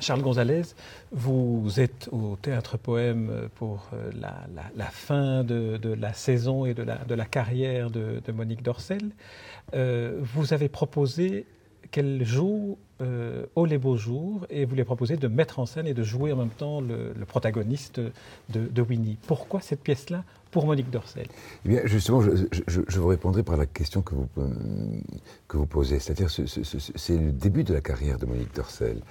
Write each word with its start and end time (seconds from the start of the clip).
Charles 0.00 0.22
Gonzalez, 0.22 0.62
vous 1.12 1.78
êtes 1.78 2.08
au 2.10 2.36
Théâtre 2.40 2.78
Poème 2.78 3.48
pour 3.56 3.90
euh, 3.92 4.10
la, 4.74 4.84
fin 4.86 5.44
de, 5.44 5.78
la 5.94 6.14
saison 6.14 6.64
et 6.64 6.74
de 6.74 6.82
la, 6.82 7.24
carrière 7.26 7.90
de, 7.90 8.20
Monique 8.32 8.62
Dorcel. 8.62 9.10
Euh, 9.74 10.18
vous 10.20 10.54
avez 10.54 10.68
proposé 10.68 11.44
qu'elle 11.90 12.24
joue 12.24 12.78
euh, 13.02 13.46
Oh 13.54 13.66
les 13.66 13.78
beaux 13.78 13.96
jours 13.96 14.46
et 14.48 14.64
vous 14.64 14.74
lui 14.74 14.84
proposé 14.84 15.16
de 15.16 15.28
mettre 15.28 15.58
en 15.58 15.66
scène 15.66 15.86
et 15.86 15.94
de 15.94 16.02
jouer 16.02 16.32
en 16.32 16.36
même 16.36 16.50
temps 16.50 16.80
le, 16.80 17.12
protagoniste 17.26 18.00
de, 18.48 18.82
Winnie. 18.82 19.18
Pourquoi 19.26 19.60
cette 19.60 19.82
pièce-là 19.82 20.24
pour 20.50 20.66
Monique 20.66 20.90
Dorcel? 20.90 21.26
Eh 21.64 21.68
bien, 21.68 21.80
Justement, 21.84 22.22
je, 22.22 23.00
vous 23.00 23.08
répondrai 23.08 23.42
par 23.42 23.56
la 23.56 23.66
question 23.66 24.02
que 24.02 24.14
vous, 24.14 24.28
que 25.46 25.56
vous 25.56 25.66
posez. 25.66 25.98
C'est-à-dire, 25.98 26.30
c'est 26.30 27.16
le 27.18 27.32
début 27.32 27.64
de 27.64 27.74
la 27.74 27.80
carrière 27.80 28.18
de 28.18 28.26
Monique 28.26 28.54
Dorcel. 28.54 29.02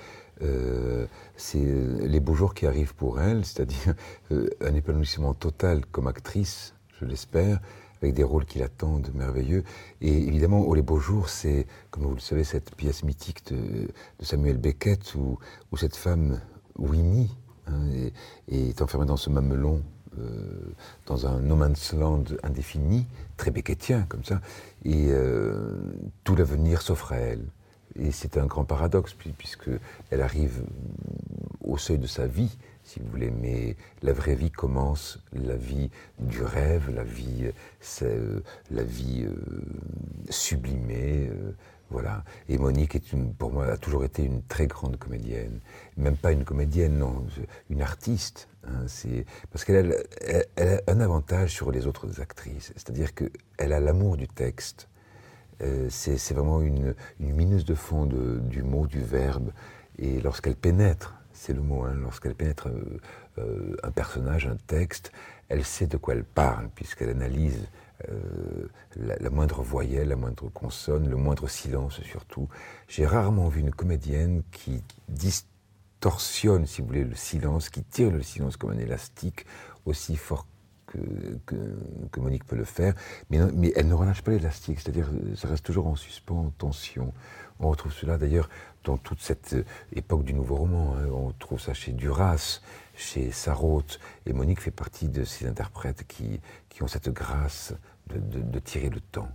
Euh, 0.41 1.05
c'est 1.35 1.59
les 1.59 2.19
beaux 2.19 2.33
jours 2.33 2.53
qui 2.53 2.65
arrivent 2.65 2.95
pour 2.95 3.19
elle, 3.19 3.45
c'est-à-dire 3.45 3.93
euh, 4.31 4.49
un 4.61 4.73
épanouissement 4.73 5.33
total 5.33 5.85
comme 5.85 6.07
actrice, 6.07 6.73
je 6.99 7.05
l'espère, 7.05 7.59
avec 8.01 8.13
des 8.13 8.23
rôles 8.23 8.45
qui 8.45 8.59
l'attendent 8.59 9.11
merveilleux. 9.13 9.63
Et 10.01 10.15
évidemment, 10.27 10.63
Oh 10.65 10.75
les 10.75 10.81
beaux 10.81 10.99
jours, 10.99 11.29
c'est, 11.29 11.67
comme 11.91 12.03
vous 12.03 12.13
le 12.13 12.19
savez, 12.19 12.43
cette 12.43 12.75
pièce 12.75 13.03
mythique 13.03 13.51
de, 13.51 13.89
Samuel 14.21 14.57
Beckett 14.57 15.15
où, 15.15 15.37
cette 15.77 15.95
femme, 15.95 16.39
Winnie, 16.77 17.35
hein, 17.67 17.81
est, 18.47 18.81
enfermée 18.81 19.05
dans 19.05 19.17
ce 19.17 19.29
mamelon. 19.29 19.81
Euh, 20.17 20.73
dans 21.05 21.27
un 21.27 21.39
no 21.39 21.55
man's 21.55 21.93
land 21.93 22.23
indéfini, 22.41 23.05
très 23.37 23.51
beckettien 23.51 24.07
comme 24.09 24.23
ça, 24.23 24.41
et 24.83 25.11
tout 26.23 26.35
l'avenir 26.35 26.81
s'offre 26.81 27.11
à 27.13 27.17
elle. 27.17 27.45
Et 27.95 28.11
c'est 28.11 28.37
un 28.37 28.45
grand 28.45 28.65
paradoxe, 28.65 29.13
puisqu'elle 29.13 30.21
arrive 30.21 30.63
au 31.61 31.77
seuil 31.77 31.97
de 31.97 32.07
sa 32.07 32.27
vie, 32.27 32.57
si 32.83 32.99
vous 32.99 33.07
voulez, 33.09 33.31
mais 33.31 33.75
la 34.01 34.13
vraie 34.13 34.35
vie 34.35 34.51
commence, 34.51 35.19
la 35.33 35.55
vie 35.55 35.91
du 36.17 36.41
rêve, 36.41 36.89
la 36.89 37.03
vie, 37.03 37.51
euh, 38.01 38.39
la 38.71 38.83
vie 38.83 39.25
euh, 39.25 39.35
sublimée. 40.29 41.29
Euh, 41.29 41.51
voilà. 41.91 42.23
Et 42.47 42.57
Monique, 42.57 42.95
est 42.95 43.13
une, 43.13 43.33
pour 43.33 43.51
moi, 43.51 43.65
a 43.67 43.77
toujours 43.77 44.03
été 44.03 44.23
une 44.23 44.43
très 44.43 44.67
grande 44.67 44.97
comédienne. 44.97 45.59
Même 45.97 46.17
pas 46.17 46.31
une 46.31 46.43
comédienne, 46.43 46.97
non, 46.97 47.25
une 47.69 47.81
artiste. 47.81 48.47
Hein, 48.67 48.85
parce 49.51 49.63
qu'elle 49.63 49.95
a, 50.57 50.91
un 50.91 50.99
avantage 50.99 51.53
sur 51.53 51.71
les 51.71 51.87
autres 51.87 52.21
actrices, 52.21 52.73
c'est-à-dire 52.75 53.13
qu'elle 53.15 53.73
a 53.73 53.79
l'amour 53.79 54.17
du 54.17 54.27
texte. 54.27 54.88
Euh, 55.61 55.87
c'est 55.89 56.33
vraiment 56.33 56.61
une, 56.61 56.95
mineuse 57.19 57.65
de 57.65 57.75
fond 57.75 58.05
du 58.05 58.63
mot, 58.63 58.87
du 58.87 59.01
verbe. 59.01 59.51
Et 59.97 60.21
lorsqu'elle 60.21 60.55
pénètre, 60.55 61.15
c'est 61.33 61.53
le 61.53 61.61
mot, 61.61 61.83
hein, 61.83 61.93
lorsqu'elle 61.93 62.35
pénètre 62.35 62.67
euh, 62.67 62.99
euh, 63.39 63.75
un 63.83 63.91
personnage, 63.91 64.47
un 64.47 64.57
texte, 64.67 65.11
elle 65.49 65.63
sait 65.63 65.87
de 65.87 65.97
quoi 65.97 66.13
elle 66.13 66.23
parle, 66.23 66.69
puisqu'elle 66.69 67.09
analyse 67.09 67.67
la, 68.95 69.29
moindre 69.29 69.61
voyelle, 69.61 70.07
la 70.07 70.15
moindre 70.15 70.47
consonne, 70.49 71.09
le 71.09 71.17
moindre 71.17 71.49
silence 71.49 72.01
surtout. 72.01 72.47
J'ai 72.87 73.05
rarement 73.05 73.49
vu 73.49 73.59
une 73.59 73.71
comédienne 73.71 74.43
qui 74.51 74.81
distorsionne, 75.09 76.65
si 76.65 76.79
vous 76.79 76.87
voulez, 76.87 77.03
le 77.03 77.15
silence, 77.15 77.69
qui 77.69 77.83
tire 77.83 78.11
le 78.11 78.21
silence 78.21 78.55
comme 78.55 78.69
un 78.69 78.77
élastique 78.77 79.45
aussi 79.85 80.15
fort 80.15 80.45
que, 81.45 81.55
que, 82.11 82.19
Monique 82.19 82.45
peut 82.45 82.55
le 82.55 82.65
faire, 82.65 82.93
mais, 83.29 83.39
mais 83.53 83.71
elle 83.75 83.87
ne 83.87 83.93
relâche 83.93 84.21
pas 84.21 84.31
l'élastique, 84.31 84.79
c'est-à-dire 84.79 85.09
ça 85.35 85.47
reste 85.47 85.65
toujours 85.65 85.87
en 85.87 85.95
suspens, 85.95 86.47
en 86.47 86.49
tension. 86.49 87.13
On 87.59 87.69
retrouve 87.69 87.93
cela 87.93 88.17
d'ailleurs 88.17 88.49
dans 88.83 88.97
toute 88.97 89.21
cette 89.21 89.55
époque 89.93 90.23
du 90.23 90.33
nouveau 90.33 90.55
roman. 90.55 90.95
Hein. 90.95 91.09
On 91.11 91.31
trouve 91.31 91.59
ça 91.59 91.73
chez 91.73 91.91
Duras, 91.91 92.61
chez 92.95 93.31
Sarraute, 93.31 93.99
et 94.25 94.33
Monique 94.33 94.61
fait 94.61 94.71
partie 94.71 95.09
de 95.09 95.23
ces 95.23 95.47
interprètes 95.47 96.05
qui, 96.07 96.39
qui 96.69 96.83
ont 96.83 96.87
cette 96.87 97.09
grâce 97.09 97.73
de, 98.07 98.41
de 98.41 98.59
tirer 98.59 98.89
le 98.89 98.99
temps. 98.99 99.29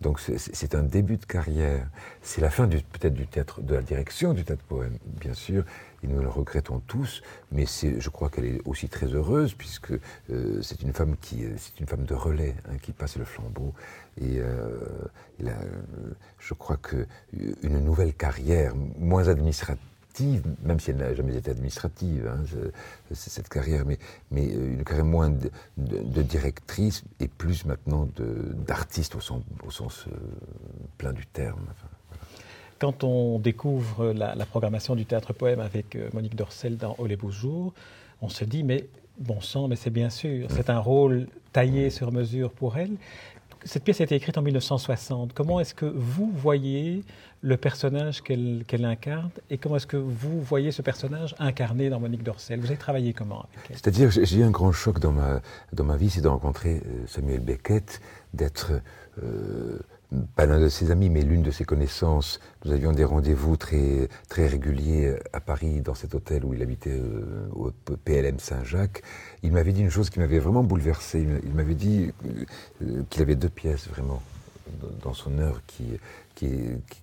Donc 0.00 0.20
c'est 0.20 0.74
un 0.74 0.82
début 0.82 1.16
de 1.16 1.24
carrière. 1.24 1.86
C'est 2.22 2.40
la 2.40 2.50
fin 2.50 2.68
peut-être 2.68 3.14
du 3.14 3.26
théâtre, 3.26 3.60
de 3.60 3.74
la 3.74 3.82
direction 3.82 4.32
du 4.32 4.44
théâtre 4.44 4.62
poème, 4.68 4.98
bien 5.20 5.34
sûr, 5.34 5.64
et 6.02 6.06
nous 6.06 6.20
le 6.20 6.28
regrettons 6.28 6.80
tous. 6.80 7.22
Mais 7.52 7.64
je 7.66 8.08
crois 8.08 8.30
qu'elle 8.30 8.46
est 8.46 8.60
aussi 8.64 8.88
très 8.88 9.06
heureuse 9.06 9.54
puisque 9.54 9.92
euh, 10.30 10.62
c'est 10.62 10.82
une 10.82 10.92
femme 10.92 11.16
qui, 11.20 11.44
c'est 11.56 11.80
une 11.80 11.86
femme 11.86 12.04
de 12.04 12.14
relais 12.14 12.54
hein, 12.68 12.76
qui 12.80 12.92
passe 12.92 13.16
le 13.16 13.24
flambeau. 13.24 13.74
Et 14.20 14.38
euh, 14.40 14.76
je 16.38 16.54
crois 16.54 16.76
que 16.76 17.06
une 17.62 17.80
nouvelle 17.80 18.14
carrière, 18.14 18.74
moins 18.98 19.28
administrative 19.28 19.82
même 20.62 20.80
si 20.80 20.90
elle 20.90 20.96
n'a 20.96 21.14
jamais 21.14 21.36
été 21.36 21.50
administrative, 21.50 22.28
hein, 22.28 22.42
cette 23.12 23.48
carrière, 23.48 23.84
mais, 23.86 23.98
mais 24.30 24.46
euh, 24.48 24.74
une 24.74 24.84
carrière 24.84 25.04
moins 25.04 25.30
de, 25.30 26.22
directrice 26.22 27.04
et 27.20 27.28
plus 27.28 27.64
maintenant 27.64 28.08
d'artiste 28.66 29.14
au, 29.14 29.20
au, 29.66 29.70
sens 29.70 30.06
euh, 30.08 30.10
plein 30.98 31.12
du 31.12 31.26
terme. 31.26 31.66
Quand 32.78 33.02
on 33.02 33.38
découvre 33.38 34.12
la, 34.12 34.46
programmation 34.46 34.94
du 34.94 35.04
théâtre 35.04 35.32
poème 35.32 35.60
avec 35.60 35.96
euh, 35.96 36.08
Monique 36.12 36.36
Dorcel 36.36 36.76
dans 36.76 36.94
Oh 36.98 37.06
les 37.06 37.16
beaux 37.16 37.30
jours, 37.30 37.72
on 38.22 38.28
se 38.28 38.44
dit, 38.44 38.62
mais 38.62 38.86
bon 39.18 39.40
sang, 39.40 39.68
mais 39.68 39.76
c'est 39.76 39.90
bien 39.90 40.10
sûr, 40.10 40.48
c'est 40.50 40.70
un 40.70 40.78
rôle 40.78 41.26
taillé 41.52 41.90
sur 41.90 42.12
mesure 42.12 42.52
pour 42.52 42.76
elle. 42.76 42.96
Cette 43.64 43.84
pièce 43.84 44.00
a 44.00 44.04
été 44.04 44.14
écrite 44.14 44.38
en 44.38 44.42
1960. 44.42 45.32
Comment 45.34 45.60
est-ce 45.60 45.74
que 45.74 45.86
vous 45.86 46.30
voyez 46.34 47.02
le 47.42 47.56
personnage 47.56 48.22
qu'elle 48.22 48.84
incarne 48.84 49.30
et 49.50 49.58
comment 49.58 49.76
est-ce 49.76 49.86
que 49.86 49.96
vous 49.96 50.40
voyez 50.40 50.72
ce 50.72 50.82
personnage 50.82 51.34
incarné 51.38 51.90
dans 51.90 52.00
Monique 52.00 52.22
Dorcel? 52.22 52.60
Vous 52.60 52.66
avez 52.66 52.76
travaillé 52.76 53.12
comment 53.12 53.40
avec 53.40 53.70
elle? 53.70 53.76
C'est-à-dire, 53.76 54.10
j'ai 54.10 54.38
eu 54.38 54.42
un 54.42 54.50
grand 54.50 54.72
choc 54.72 55.00
dans 55.00 55.12
ma, 55.12 55.40
dans 55.72 55.84
ma 55.84 55.96
vie, 55.96 56.10
c'est 56.10 56.20
de 56.20 56.28
rencontrer 56.28 56.82
euh, 56.86 57.06
Samuel 57.06 57.40
Beckett, 57.40 58.00
d'être 58.32 58.72
euh, 59.22 59.78
pas 60.34 60.46
l'un 60.46 60.60
de 60.60 60.68
ses 60.68 60.90
amis, 60.90 61.10
mais 61.10 61.22
l'une 61.22 61.42
de 61.42 61.50
ses 61.50 61.64
connaissances. 61.64 62.40
Nous 62.64 62.72
avions 62.72 62.92
des 62.92 63.04
rendez-vous 63.04 63.56
très, 63.56 64.08
très 64.28 64.46
réguliers 64.46 65.16
à 65.32 65.40
Paris, 65.40 65.80
dans 65.82 65.94
cet 65.94 66.14
hôtel 66.14 66.44
où 66.44 66.54
il 66.54 66.62
habitait 66.62 66.98
euh, 66.98 67.48
au 67.52 67.70
PLM 67.70 68.38
Saint-Jacques. 68.38 69.02
Il 69.42 69.52
m'avait 69.52 69.72
dit 69.72 69.82
une 69.82 69.90
chose 69.90 70.10
qui 70.10 70.18
m'avait 70.18 70.38
vraiment 70.38 70.64
bouleversé. 70.64 71.26
Il 71.44 71.54
m'avait 71.54 71.74
dit 71.74 72.10
euh, 72.82 73.02
qu'il 73.10 73.22
avait 73.22 73.36
deux 73.36 73.50
pièces 73.50 73.86
vraiment 73.88 74.22
dans 75.02 75.14
son 75.14 75.38
œuvre 75.38 75.62
qui, 75.66 75.98
qui, 76.34 76.50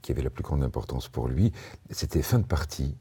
qui 0.02 0.12
avait 0.12 0.22
la 0.22 0.30
plus 0.30 0.44
grande 0.44 0.64
importance 0.64 1.08
pour 1.08 1.28
lui. 1.28 1.52
C'était 1.90 2.22
Fin 2.22 2.40
de 2.40 2.46
partie 2.46 2.96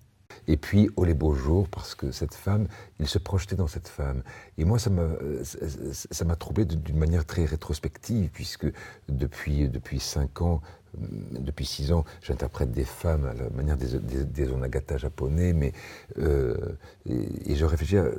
et 0.47 0.57
puis, 0.57 0.91
oh 0.97 1.05
les 1.05 1.15
beaux 1.15 1.35
jours, 1.35 1.69
parce 1.69 1.95
que 1.95 2.11
cette 2.11 2.35
femme, 2.35 2.67
il 3.01 3.09
se 3.09 3.19
projetait 3.19 3.57
dans 3.57 3.67
cette 3.67 3.89
femme. 3.89 4.23
Et 4.59 4.65
moi, 4.65 4.79
ça 4.79 4.91
m'a 4.91 6.37
troublé 6.37 6.65
d'une 6.65 6.99
manière 6.99 7.25
très 7.25 7.45
rétrospective, 7.45 8.31
puisque 8.33 8.67
depuis, 9.09 9.69
depuis 9.69 10.01
cinq 10.01 10.43
ans, 10.43 10.61
depuis 10.97 11.67
six 11.67 11.93
ans, 11.93 12.05
j'interprète 12.23 12.71
des 12.71 12.85
femmes 12.85 13.25
à 13.25 13.35
la 13.35 13.51
manière 13.51 13.77
des, 13.77 13.99
des, 14.25 14.51
onagata 14.51 14.97
japonais, 14.97 15.53
mais 15.53 15.73
euh, 16.19 16.57
et, 17.07 17.55
je 17.55 17.65
réfléchis 17.65 17.99
à, 17.99 18.11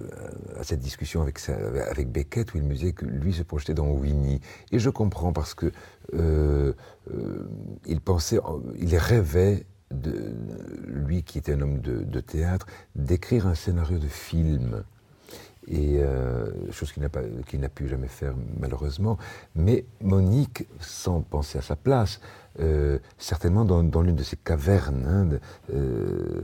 cette 0.63 0.79
discussion 0.79 1.21
avec, 1.21 1.39
avec 1.49 2.11
Beckett 2.11 2.53
où 2.53 2.57
il 2.57 2.63
me 2.63 2.73
disait 2.73 2.93
que 2.93 3.05
lui 3.05 3.33
se 3.33 3.43
projetait 3.43 3.73
dans 3.73 3.89
Winnie, 3.89 4.41
et 4.71 4.79
je 4.79 4.89
comprends 4.89 5.33
parce 5.33 5.53
que 5.53 5.71
euh, 6.13 6.73
euh, 7.13 7.47
il 7.85 8.01
pensait, 8.01 8.39
il 8.77 8.95
rêvait 8.97 9.65
lui 10.87 11.23
qui 11.23 11.37
était 11.37 11.53
un 11.53 11.61
homme 11.61 11.79
de, 11.79 12.19
théâtre, 12.19 12.67
d'écrire 12.95 13.47
un 13.47 13.55
scénario 13.55 13.97
de 13.97 14.07
film. 14.07 14.83
Et 15.67 15.97
euh, 15.99 16.51
chose 16.71 16.91
qu'il 16.91 17.01
n'a 17.01 17.09
n'a 17.59 17.69
pu 17.69 17.87
jamais 17.87 18.07
faire 18.07 18.35
malheureusement. 18.59 19.17
Mais 19.55 19.85
Monique, 20.01 20.67
sans 20.79 21.21
penser 21.21 21.57
à 21.57 21.61
sa 21.61 21.75
place, 21.75 22.19
euh, 22.59 22.99
certainement 23.17 23.65
dans, 23.65 24.01
l'une 24.01 24.15
de 24.15 24.23
ces 24.23 24.37
cavernes 24.37 25.05
hein, 25.07 25.39
euh, 25.73 26.43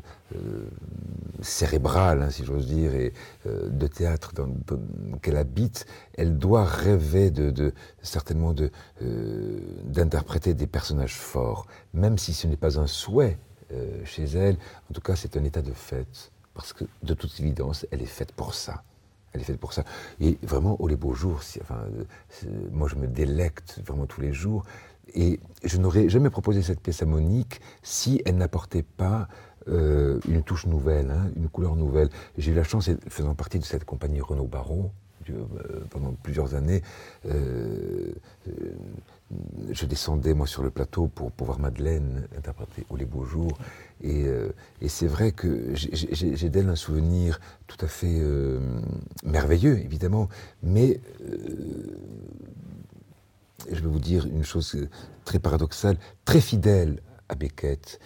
cérébrales, 1.41 2.23
hein, 2.23 2.29
si 2.31 2.43
j'ose 2.45 2.65
dire, 2.65 2.95
et 2.95 3.13
de 3.45 3.87
théâtre 3.87 4.33
qu'elle 5.21 5.37
habite, 5.37 5.85
elle 6.17 6.37
doit 6.37 6.65
rêver 6.65 7.29
de, 7.29 7.73
certainement 8.01 8.53
de, 8.53 8.71
d'interpréter 9.83 10.53
des 10.53 10.67
personnages 10.67 11.15
forts, 11.15 11.67
même 11.93 12.17
si 12.17 12.33
ce 12.33 12.47
n'est 12.47 12.57
pas 12.57 12.79
un 12.79 12.87
souhait 12.87 13.37
chez 14.03 14.23
elle. 14.23 14.57
En 14.89 14.93
tout 14.93 15.01
cas, 15.01 15.15
c'est 15.15 15.37
un 15.37 15.43
état 15.43 15.61
de 15.61 15.71
fait, 15.71 16.31
parce 16.53 16.73
que 16.73 16.85
de 17.03 17.13
toute 17.13 17.39
évidence, 17.39 17.85
elle 17.91 18.01
est 18.01 18.05
faite 18.05 18.31
pour 18.31 18.53
ça. 18.53 18.83
Elle 19.33 19.41
est 19.41 19.45
faite 19.45 19.59
pour 19.59 19.73
ça. 19.73 19.83
Et 20.19 20.37
vraiment, 20.43 20.75
oh 20.79 20.87
les 20.87 20.97
beaux 20.97 21.13
jours, 21.13 21.41
enfin, 21.61 21.85
moi 22.71 22.87
je 22.87 22.95
me 22.95 23.07
délecte 23.07 23.81
vraiment 23.85 24.05
tous 24.05 24.21
les 24.21 24.33
jours. 24.33 24.63
Et 25.13 25.39
je 25.63 25.77
n'aurais 25.77 26.09
jamais 26.09 26.29
proposé 26.29 26.61
cette 26.61 26.79
pièce 26.79 27.01
à 27.01 27.05
Monique 27.05 27.61
si 27.83 28.21
elle 28.25 28.37
n'apportait 28.37 28.83
pas 28.83 29.27
euh, 29.67 30.19
une 30.27 30.43
touche 30.43 30.65
nouvelle, 30.65 31.11
hein, 31.11 31.29
une 31.35 31.49
couleur 31.49 31.75
nouvelle. 31.75 32.09
J'ai 32.37 32.51
eu 32.51 32.55
la 32.55 32.63
chance, 32.63 32.89
faisant 33.09 33.35
partie 33.35 33.59
de 33.59 33.65
cette 33.65 33.85
compagnie 33.85 34.21
Renaud 34.21 34.47
Barreau, 34.47 34.91
pendant 35.89 36.13
plusieurs 36.13 36.55
années, 36.55 36.81
je 39.71 39.85
descendais 39.85 40.33
moi 40.33 40.47
sur 40.47 40.63
le 40.63 40.69
plateau 40.69 41.07
pour, 41.07 41.31
pour 41.31 41.47
voir 41.47 41.59
Madeleine 41.59 42.27
interpréter 42.37 42.85
Ou 42.89 42.95
les 42.97 43.05
beaux 43.05 43.25
jours. 43.25 43.57
Et, 44.03 44.25
et 44.81 44.89
c'est 44.89 45.07
vrai 45.07 45.31
que 45.31 45.73
j'ai 45.73 46.49
d'elle 46.49 46.69
un 46.69 46.75
souvenir 46.75 47.39
tout 47.67 47.77
à 47.81 47.87
fait 47.87 48.21
merveilleux, 49.23 49.79
évidemment, 49.79 50.27
mais 50.63 50.99
je 53.69 53.79
vais 53.79 53.87
vous 53.87 53.99
dire 53.99 54.25
une 54.25 54.43
chose 54.43 54.87
très 55.25 55.39
paradoxale, 55.39 55.97
très 56.25 56.41
fidèle 56.41 57.01
à 57.29 57.35
Beckett. 57.35 57.99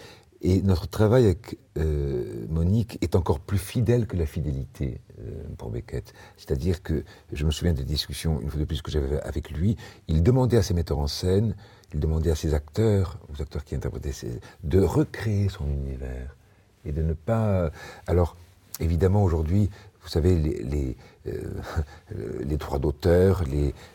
Et 0.48 0.62
notre 0.62 0.88
travail 0.88 1.26
avec 1.26 1.58
euh, 1.80 2.46
Monique 2.50 3.00
est 3.02 3.16
encore 3.16 3.40
plus 3.40 3.58
fidèle 3.58 4.06
que 4.06 4.16
la 4.16 4.28
fidélité 4.28 5.02
euh, 5.18 5.44
pour 5.58 5.72
Beckett. 5.72 6.14
C'est-à-dire 6.38 6.84
que 6.84 7.04
je 7.34 7.46
me 7.48 7.50
souviens 7.50 7.74
des 7.74 7.84
discussions, 7.84 8.40
une 8.42 8.52
fois 8.52 8.60
de 8.60 8.66
plus, 8.66 8.84
que 8.84 8.92
j'avais 8.92 9.20
avec 9.24 9.50
lui. 9.50 9.76
Il 10.08 10.22
demandait 10.22 10.58
à 10.58 10.62
ses 10.62 10.76
metteurs 10.76 11.00
en 11.00 11.08
scène, 11.08 11.56
il 11.96 12.00
demandait 12.00 12.30
à 12.30 12.36
ses 12.36 12.54
acteurs, 12.54 13.18
aux 13.34 13.42
acteurs 13.42 13.64
qui 13.64 13.74
interprétaient, 13.74 14.12
de 14.64 14.82
recréer 14.82 15.50
son 15.50 15.68
univers 15.68 16.36
et 16.86 16.92
de 16.92 17.02
ne 17.02 17.14
pas. 17.14 17.72
Alors, 18.06 18.38
évidemment, 18.80 19.24
aujourd'hui, 19.24 19.72
vous 20.04 20.10
savez, 20.10 20.36
les, 20.36 20.62
euh, 20.62 20.94
les, 22.46 22.58
droits 22.58 22.80
d'auteur, 22.80 23.44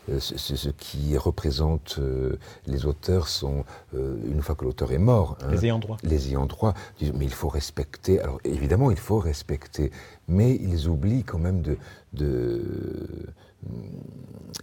euh, 0.09 0.19
ce, 0.19 0.69
qui 0.69 1.17
représente 1.17 1.97
euh, 1.99 2.37
les 2.67 2.85
auteurs 2.85 3.27
sont, 3.27 3.63
une 3.93 4.41
fois 4.41 4.55
que 4.55 4.65
l'auteur 4.65 4.91
est 4.91 4.97
mort, 4.97 5.37
hein, 5.41 5.51
les 5.51 5.65
ayants 5.65 5.79
droit. 5.79 5.97
Les 6.03 6.29
ayants 6.29 6.45
droit, 6.45 6.73
mais 7.01 7.25
il 7.25 7.33
faut 7.33 7.49
respecter. 7.49 8.19
Alors 8.19 8.39
évidemment, 8.43 8.91
il 8.91 8.97
faut 8.97 9.19
respecter, 9.19 9.91
mais 10.27 10.55
ils 10.55 10.87
oublient 10.87 11.23
quand 11.23 11.39
même 11.39 11.61
de, 11.61 11.77
de, 12.13 12.63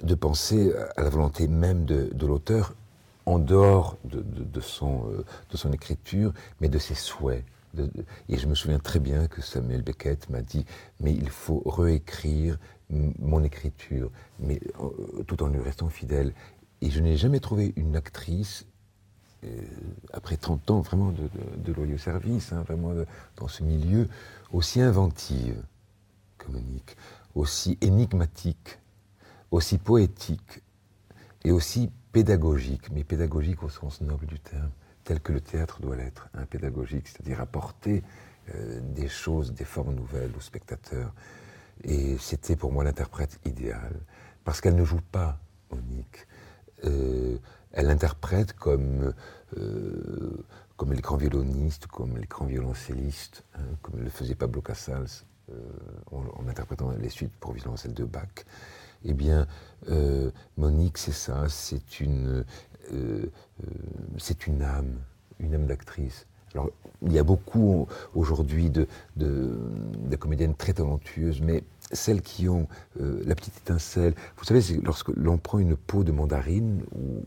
de 0.03 0.15
penser 0.15 0.73
à 0.97 1.03
la 1.03 1.11
volonté 1.11 1.49
même 1.49 1.85
de, 1.85 2.11
de 2.13 2.27
l'auteur 2.27 2.75
en 3.25 3.39
dehors 3.39 3.97
de, 4.05 4.23
de, 4.23 4.61
son, 4.61 5.05
de 5.51 5.57
son 5.57 5.73
écriture, 5.73 6.33
mais 6.61 6.69
de 6.69 6.79
ses 6.79 6.95
souhaits 6.95 7.45
et 8.29 8.37
je 8.37 8.47
me 8.47 8.55
souviens 8.55 8.79
très 8.79 9.01
bien 9.01 9.27
que 9.27 9.43
Samuel 9.43 9.83
Beckett 9.83 10.29
m'a 10.31 10.43
dit, 10.43 10.65
mais 11.01 11.13
il 11.13 11.29
faut 11.31 11.63
réécrire 11.67 12.59
mon 12.91 13.45
écriture, 13.45 14.11
mais 14.41 14.61
euh, 14.81 15.23
tout 15.25 15.43
en 15.43 15.49
lui 15.49 15.61
restant 15.61 15.89
fidèle. 15.89 16.33
Et 16.81 16.91
je 16.91 17.01
n'ai 17.01 17.17
jamais 17.17 17.41
trouvé 17.41 17.73
une 17.77 17.97
actrice, 17.97 18.67
euh, 19.45 19.63
après 20.13 20.37
30 20.37 20.71
ans 20.71 20.81
vraiment 20.81 21.13
de, 21.13 21.73
loyaux 21.73 21.99
services, 21.99 22.53
hein, 22.53 22.63
vraiment 22.63 22.93
dans 23.37 23.49
ce 23.49 23.63
milieu, 23.63 24.09
aussi 24.53 24.81
inventive 24.81 25.63
que 26.39 26.51
Monique, 26.51 26.97
aussi 27.35 27.77
énigmatique, 27.81 28.79
aussi 29.51 29.79
poétique 29.79 30.63
et 31.45 31.51
aussi 31.51 31.91
pédagogique, 32.13 32.91
mais 32.91 33.05
pédagogique 33.05 33.63
au 33.63 33.69
sens 33.69 34.01
noble 34.01 34.27
du 34.27 34.39
terme 34.41 34.71
tel 35.09 35.21
que 35.21 35.33
le 35.33 35.41
théâtre 35.41 35.81
doit 35.81 35.97
l'être, 35.97 36.29
un 36.35 36.45
pédagogique, 36.45 37.09
c'est-à-dire 37.09 37.41
apporter 37.41 38.03
euh, 38.55 38.79
des 38.95 39.09
choses, 39.09 39.55
des 39.55 39.65
formes 39.65 39.95
nouvelles 39.95 40.33
aux 40.37 40.41
spectateurs. 40.41 41.15
Et 41.83 42.19
c'était 42.19 42.57
pour 42.57 42.73
moi 42.73 42.85
l'interprète 42.85 43.41
idéale, 43.47 43.99
parce 44.45 44.61
qu'elle 44.61 44.77
ne 44.77 44.85
joue 44.85 45.01
pas, 45.01 45.39
Monique. 45.71 46.27
Euh, 46.85 47.39
elle 47.73 47.89
interprète 47.89 48.53
comme, 48.53 49.15
euh, 49.57 50.45
comme 50.77 50.93
les 50.93 51.01
grands 51.01 51.17
violonistes, 51.17 51.87
comme 51.87 52.19
les 52.19 52.27
grands 52.27 52.45
violoncellistes, 52.45 53.45
hein, 53.55 53.77
comme 53.81 54.01
le 54.01 54.11
faisait 54.11 54.35
Pablo 54.35 54.61
Casals 54.61 55.25
en, 56.13 56.47
interprétant 56.47 56.91
les 56.91 57.09
suites 57.09 57.35
pour 57.41 57.55
violoncelle 57.55 57.95
de 57.95 58.05
Bach. 58.05 58.45
Eh 59.05 59.15
bien, 59.15 59.47
Monique, 60.59 60.99
c'est 60.99 61.13
ça, 61.13 61.49
c'est 61.49 62.01
une, 62.01 62.45
c'est 64.19 64.47
une 64.47 64.63
âme, 64.63 64.99
une 65.41 65.55
âme 65.55 65.67
d'actrice. 65.67 66.27
Alors, 66.55 66.71
il 67.03 67.13
y 67.13 67.19
a 67.19 67.23
beaucoup 67.23 67.87
aujourd'hui 68.15 68.71
de, 68.71 68.87
de, 69.17 70.17
comédiennes 70.17 70.55
très 70.55 70.73
talentueuses, 70.73 71.41
mais 71.41 71.63
celles 71.93 72.23
qui 72.23 72.49
ont 72.49 72.69
euh, 73.01 73.23
la 73.27 73.35
petite 73.35 73.57
étincelle. 73.59 74.15
Vous 74.37 74.45
savez, 74.45 74.63
lorsque 74.83 75.09
l'on 75.09 75.39
prend 75.39 75.59
une 75.59 75.77
peau 75.77 76.05
de 76.05 76.13
mandarine 76.13 76.83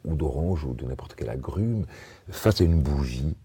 ou, 0.05 0.15
d'orange 0.15 0.65
ou 0.65 0.73
de 0.73 0.85
n'importe 0.85 1.15
quelle 1.15 1.29
agrume 1.29 1.85
face 2.29 2.61
à 2.61 2.63
une 2.63 2.81
bougie, 2.81 3.35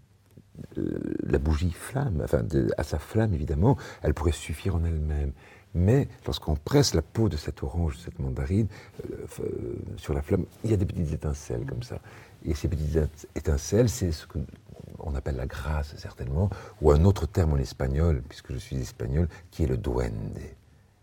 la 1.22 1.38
bougie 1.38 1.70
flamme, 1.70 2.22
enfin 2.24 2.42
à 2.78 2.82
sa 2.82 2.98
flamme 2.98 3.34
évidemment, 3.34 3.76
elle 4.02 4.14
pourrait 4.14 4.32
suffire 4.32 4.76
en 4.76 4.84
elle-même. 4.84 5.32
Mais 5.76 6.08
lorsqu'on 6.24 6.56
presse 6.56 6.94
la 6.94 7.02
peau 7.02 7.28
de 7.28 7.36
cette 7.36 7.62
orange, 7.62 7.98
de 7.98 8.00
cette 8.00 8.18
mandarine, 8.18 8.66
euh, 9.04 9.26
euh, 9.40 9.76
sur 9.98 10.14
la 10.14 10.22
flamme, 10.22 10.46
il 10.64 10.70
y 10.70 10.74
a 10.74 10.78
des 10.78 10.86
petites 10.86 11.12
étincelles 11.12 11.66
comme 11.66 11.82
ça. 11.82 11.98
Et 12.46 12.54
ces 12.54 12.66
petites 12.66 12.98
étincelles, 13.34 13.90
c'est 13.90 14.10
ce 14.10 14.26
qu'on 14.26 15.14
appelle 15.14 15.36
la 15.36 15.44
grâce, 15.44 15.94
certainement, 15.98 16.48
ou 16.80 16.92
un 16.92 17.04
autre 17.04 17.26
terme 17.26 17.52
en 17.52 17.58
espagnol, 17.58 18.22
puisque 18.26 18.54
je 18.54 18.56
suis 18.56 18.76
espagnol, 18.76 19.28
qui 19.50 19.64
est 19.64 19.66
le 19.66 19.76
duende. 19.76 20.40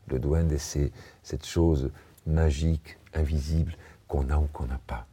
Le 0.08 0.18
duende, 0.18 0.58
c'est 0.58 0.92
cette 1.22 1.46
chose 1.46 1.92
magique, 2.26 2.98
invisible, 3.14 3.76
qu'on 4.08 4.28
a 4.32 4.38
ou 4.38 4.48
qu'on 4.52 4.66
n'a 4.66 4.80
pas. 4.88 5.06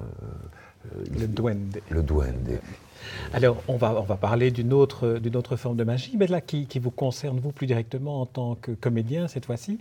Euh, 0.00 0.04
le 1.18 1.26
duende. 1.26 1.80
Le 1.90 2.02
duende. 2.02 2.60
Alors, 3.32 3.62
on 3.68 3.76
va, 3.76 3.94
on 3.98 4.04
va 4.04 4.16
parler 4.16 4.50
d'une 4.50 4.72
autre, 4.72 5.18
d'une 5.18 5.36
autre 5.36 5.56
forme 5.56 5.76
de 5.76 5.84
magie, 5.84 6.16
mais 6.18 6.26
là, 6.26 6.40
qui, 6.40 6.66
vous 6.80 6.90
concerne, 6.90 7.38
vous, 7.38 7.52
plus 7.52 7.66
directement 7.66 8.20
en 8.20 8.26
tant 8.26 8.54
que 8.54 8.72
comédien, 8.72 9.28
cette 9.28 9.46
fois-ci. 9.46 9.78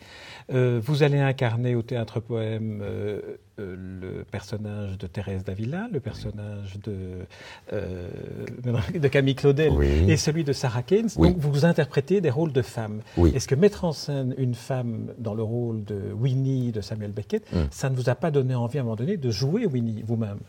Euh, 0.54 0.80
vous 0.84 1.04
allez 1.04 1.19
incarner 1.19 1.75
au 1.75 1.81
Théâtre 1.81 2.19
Poème 2.19 2.81
euh, 2.81 3.22
euh, 3.60 3.75
le 4.01 4.24
personnage 4.24 4.98
de 4.98 5.07
Thérèse 5.07 5.44
Davila, 5.44 5.88
le 5.92 6.00
personnage 6.00 6.80
de, 6.84 7.25
de 7.72 9.07
Camille 9.07 9.36
Claudel 9.36 9.74
et 10.07 10.18
celui 10.18 10.44
de 10.44 10.54
Sarah 10.54 10.84
Keynes. 10.84 11.10
Donc, 11.18 11.38
vous 11.38 11.66
interprétez 11.66 12.22
des 12.22 12.30
rôles 12.30 12.54
de 12.54 12.62
femmes. 12.62 13.02
Est-ce 13.34 13.48
que 13.48 13.56
mettre 13.56 13.84
en 13.84 13.92
scène 13.92 14.34
une 14.38 14.56
femme 14.56 15.07
dans 15.18 15.34
le 15.34 15.44
rôle 15.44 15.84
de 15.84 16.13
Winnie 16.13 16.72
de 16.72 16.81
Samuel 16.81 17.12
Beckett, 17.12 17.52
hmm. 17.52 17.68
ça 17.72 17.90
ne 17.90 17.95
vous 17.95 18.10
a 18.10 18.16
pas 18.16 18.31
donné 18.31 18.56
envie, 18.56 18.78
à 18.78 18.81
un 18.81 18.84
moment 18.84 18.95
donné, 18.95 19.18
de 19.18 19.31
jouer 19.31 19.66
Winnie 19.66 20.04
vous-même? 20.06 20.40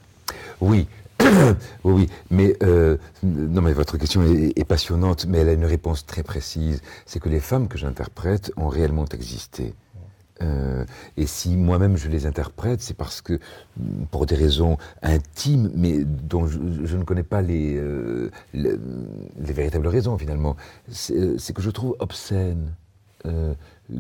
oui, 0.61 0.87
oui, 1.85 2.09
mais 2.31 2.57
euh, 2.63 2.97
non, 3.23 3.63
mais 3.63 3.73
votre 3.73 3.99
question 3.99 4.23
est, 4.23 4.65
passionnante, 4.65 5.27
mais 5.27 5.39
elle 5.39 5.49
a 5.49 5.53
une 5.53 5.65
réponse 5.65 6.07
très 6.07 6.23
précise. 6.23 6.81
C'est 7.07 7.21
que 7.21 7.29
les 7.29 7.41
femmes 7.41 7.69
que 7.69 7.79
j'interprète 7.79 8.53
ont 8.57 8.69
réellement 8.69 9.05
existé. 9.07 9.75
Euh, 10.43 10.85
et 11.19 11.27
si 11.27 11.57
moi-même 11.57 11.99
je 11.99 12.09
les 12.09 12.25
interprète, 12.25 12.81
c'est 12.81 12.97
parce 12.97 13.21
que, 13.21 13.39
pour 14.11 14.25
des 14.27 14.37
raisons 14.37 14.79
intimes, 15.03 15.71
mais 15.75 16.05
dont 16.05 16.47
je, 16.47 16.59
ne 16.59 17.05
connais 17.05 17.23
pas 17.23 17.43
les, 17.43 17.77
euh, 17.77 18.31
les, 18.55 18.79
véritables 19.39 19.89
raisons 19.89 20.17
finalement, 20.17 20.57
c'est 20.89 21.53
que 21.53 21.61
je 21.61 21.71
trouve 21.71 21.97
obscène 21.99 22.73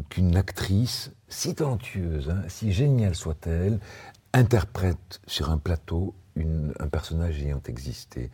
qu'une 0.09 0.37
actrice, 0.37 1.11
si 1.29 1.55
talentueuse, 1.55 2.31
hein, 2.31 2.43
si 2.49 2.73
géniale 2.73 3.14
soit-elle, 3.14 3.81
interprète 4.33 5.21
sur 5.26 5.50
un 5.50 5.59
plateau 5.59 6.14
un 6.79 6.89
personnage 6.89 7.43
ayant 7.43 7.63
existé, 7.67 8.31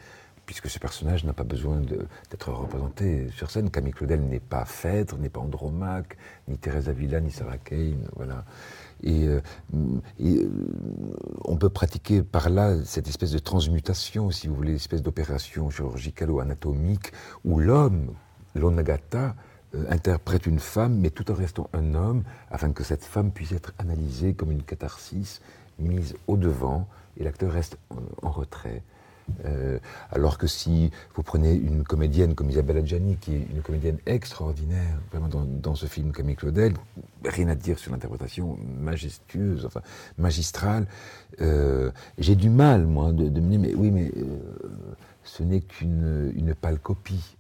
puisque 0.47 0.71
ce 0.71 0.79
personnage 0.79 1.25
n'a 1.25 1.33
pas 1.33 1.45
besoin 1.45 1.81
d'être 1.81 2.53
représenté 2.53 3.29
sur 3.31 3.51
scène. 3.51 3.71
Camille 3.71 3.93
Claudel 3.93 4.21
n'est 4.21 4.41
pas 4.41 4.65
Phèdre, 4.65 5.19
n'est 5.19 5.29
pas 5.29 5.41
Andromaque, 5.41 6.17
ni 6.49 6.57
Thérèse 6.57 6.89
Avila, 6.89 7.21
ni 7.21 7.33
Sarah 7.33 7.59
Kane, 7.59 8.09
voilà. 8.15 8.45
Et, 9.03 9.27
euh, 9.27 9.41
euh, 9.75 10.49
on 11.45 11.57
peut 11.57 11.69
pratiquer 11.69 12.23
par 12.23 12.49
là 12.49 12.77
cette 12.85 13.09
espèce 13.09 13.33
de 13.33 13.39
transmutation, 13.39 14.31
si 14.31 14.47
vous 14.47 14.55
voulez, 14.55 14.77
espèce 14.77 15.03
d'opération 15.03 15.69
chirurgicale 15.69 16.31
ou 16.31 16.41
anatomique, 16.41 17.13
où 17.45 17.59
l'homme, 17.59 18.15
l'onagata, 18.55 19.35
euh, 19.75 19.85
interprète 19.91 20.47
une 20.47 20.61
femme, 20.61 20.97
mais 20.97 21.11
tout 21.11 21.31
en 21.31 21.35
restant 21.35 21.69
un 21.73 21.95
homme, 21.95 22.23
afin 22.51 22.73
que 22.73 22.85
cette 22.85 23.05
femme 23.05 23.33
puisse 23.33 23.53
être 23.53 23.73
analysée 23.79 24.33
comme 24.33 24.53
une 24.53 24.63
catharsis 24.63 25.41
mise 25.79 26.15
au 26.27 26.37
devant 26.37 26.87
et 27.19 27.25
l'acteur 27.25 27.53
reste 27.53 27.79
en, 28.23 28.31
retrait. 28.31 28.83
Euh, 29.45 29.79
alors 30.13 30.39
que 30.39 30.47
si 30.47 30.91
vous 31.15 31.23
prenez 31.23 31.53
une 31.53 31.83
comédienne 31.83 32.35
comme 32.35 32.49
Isabelle 32.49 32.79
Adjani, 32.79 33.17
qui 33.17 33.35
est 33.35 33.47
une 33.51 33.63
comédienne 33.63 33.99
extraordinaire, 34.07 34.99
vraiment 35.11 35.29
dans, 35.45 35.75
ce 35.75 35.87
film 35.87 36.13
Camille 36.13 36.37
Claudel, 36.37 36.75
rien 37.25 37.49
à 37.49 37.55
dire 37.55 37.79
sur 37.79 37.91
l'interprétation 37.91 38.57
majestueuse, 38.79 39.67
enfin 39.67 39.81
magistrale, 40.19 40.87
euh, 41.41 41.91
j'ai 42.19 42.37
du 42.37 42.51
mal, 42.51 42.87
moi, 42.87 43.13
de, 43.13 43.25
me 43.25 43.51
dire, 43.51 43.61
mais 43.61 43.75
oui, 43.75 43.91
mais 43.91 44.13
euh, 44.17 44.39
ce 45.25 45.43
n'est 45.43 45.61
qu'une 45.61 46.33
une 46.37 46.55
pâle 46.55 46.79
copie. 46.79 47.36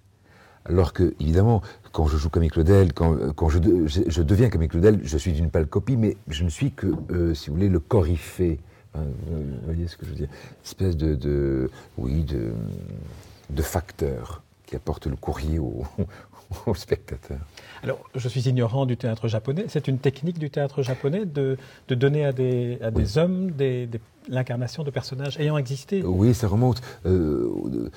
Alors 0.69 0.93
que, 0.93 1.15
évidemment, 1.21 1.63
quand 1.93 2.07
je 2.07 2.17
joue 2.17 2.29
Camille 2.29 2.51
Claudel, 2.51 2.93
quand, 2.93 3.33
quand 3.35 3.49
je, 3.49 3.59
je, 3.87 4.23
deviens 4.23 4.51
Camille 4.51 4.69
Claudel, 4.69 5.01
je 5.03 5.17
suis 5.19 5.39
une 5.39 5.51
pâle 5.51 5.67
copie, 5.67 5.97
mais 5.97 6.17
je 6.29 6.45
ne 6.45 6.51
suis 6.51 6.73
que, 6.73 7.35
si 7.35 7.49
vous 7.49 7.57
voulez, 7.57 7.69
le 7.69 7.81
coryphée 7.81 8.59
vous 8.97 9.45
voyez 9.65 9.87
ce 9.89 9.97
que 9.97 10.07
je 10.07 10.11
veux 10.11 10.17
dire 10.17 10.29
Une 10.29 10.65
espèce 10.65 10.97
de, 10.97 11.71
oui, 11.99 12.25
de, 12.25 12.53
de 13.51 13.63
facteur 13.63 14.43
qui 14.67 14.77
apporte 14.77 15.07
le 15.07 15.17
courrier 15.17 15.59
au, 15.59 15.85
au 16.67 16.75
spectateur. 16.75 17.39
Alors, 17.83 17.99
je 18.15 18.29
suis 18.29 18.49
ignorant 18.49 18.87
du 18.87 18.97
théâtre 18.97 19.29
japonais. 19.29 19.67
C'est 19.69 19.89
une 19.89 19.99
technique 19.99 20.39
du 20.39 20.51
théâtre 20.51 20.83
japonais 20.83 21.25
de, 21.25 21.57
de 21.89 21.95
donner 21.95 22.25
à 22.25 22.33
des, 22.33 22.79
à 22.83 22.91
des 22.91 23.19
hommes 23.19 23.53
des, 23.53 23.87
des 23.87 24.01
l'incarnation 24.28 24.83
de 24.85 24.90
personnages 24.90 25.38
ayant 25.38 25.59
existé. 25.59 26.02
Oui, 26.02 26.35
ça 26.35 26.49
remonte 26.49 26.83
euh, 27.06 27.90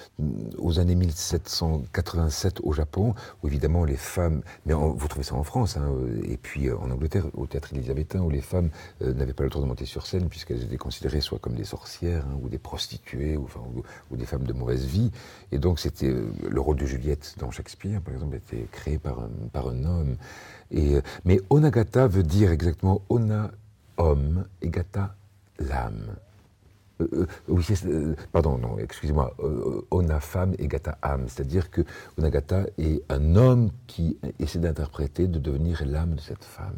aux 0.58 0.80
années 0.80 0.96
1787 0.96 2.60
au 2.64 2.74
Japon, 2.74 3.14
où 3.44 3.48
évidemment 3.48 3.86
les 3.86 3.96
femmes, 3.96 4.42
mais 4.66 4.74
vous 4.74 5.08
trouvez 5.08 5.24
ça 5.24 5.36
en 5.36 5.44
France, 5.44 5.78
hein, 5.78 5.92
et 6.24 6.38
puis 6.38 6.68
euh, 6.68 6.78
en 6.78 6.92
Angleterre, 6.92 7.26
au 7.34 7.48
théâtre 7.48 7.74
élisabétain, 7.74 8.20
où 8.22 8.30
les 8.30 8.42
femmes 8.42 8.70
euh, 9.02 9.14
n'avaient 9.14 9.34
pas 9.34 9.44
le 9.44 9.50
droit 9.50 9.62
de 9.62 9.68
monter 9.68 9.86
sur 9.86 10.06
scène, 10.08 10.30
puisqu'elles 10.30 10.64
étaient 10.64 10.78
considérées 10.78 11.22
soit 11.22 11.40
comme 11.40 11.56
des 11.56 11.64
sorcières, 11.64 12.24
hein, 12.26 12.40
ou 12.42 12.50
des 12.50 12.60
prostituées, 12.60 13.38
ou, 13.38 13.46
enfin, 13.46 13.62
ou, 14.12 14.18
des 14.18 14.26
femmes 14.26 14.44
de 14.44 14.54
mauvaise 14.54 14.86
vie. 14.86 15.12
Et 15.52 15.60
donc 15.60 15.80
c'était 15.80 16.14
le 16.50 16.62
rôle 16.62 16.78
de 16.78 16.86
Juliette 16.86 17.36
dans 17.40 17.52
Shakespeare, 17.52 18.02
par 18.02 18.14
exemple, 18.14 18.36
était 18.36 18.68
créé 18.72 18.98
par 18.98 19.20
un, 19.20 19.30
par 19.52 19.68
un 19.68 19.84
homme. 19.86 20.18
Mais 21.26 21.40
onagata 21.50 22.08
veut 22.08 22.24
dire 22.24 22.52
exactement 22.52 23.02
ona 23.10 23.52
homme 23.98 24.46
et 24.62 24.70
gata 24.70 25.16
l'âme. 25.60 26.16
Euh, 27.02 27.26
euh, 27.50 27.62
euh, 27.86 28.16
pardon, 28.32 28.58
non, 28.58 28.78
excusez-moi, 28.78 29.36
Ona 29.92 30.20
femme 30.20 30.54
et 30.60 30.68
Gata 30.68 30.98
âme, 31.02 31.28
c'est-à-dire 31.28 31.72
que 31.72 31.82
Onagata 32.18 32.66
est 32.78 33.02
un 33.10 33.36
homme 33.36 33.72
qui 33.88 34.18
essaie 34.40 34.60
d'interpréter, 34.60 35.28
de 35.28 35.40
devenir 35.40 35.86
l'âme 35.86 36.16
de 36.16 36.22
cette 36.22 36.44
femme. 36.44 36.76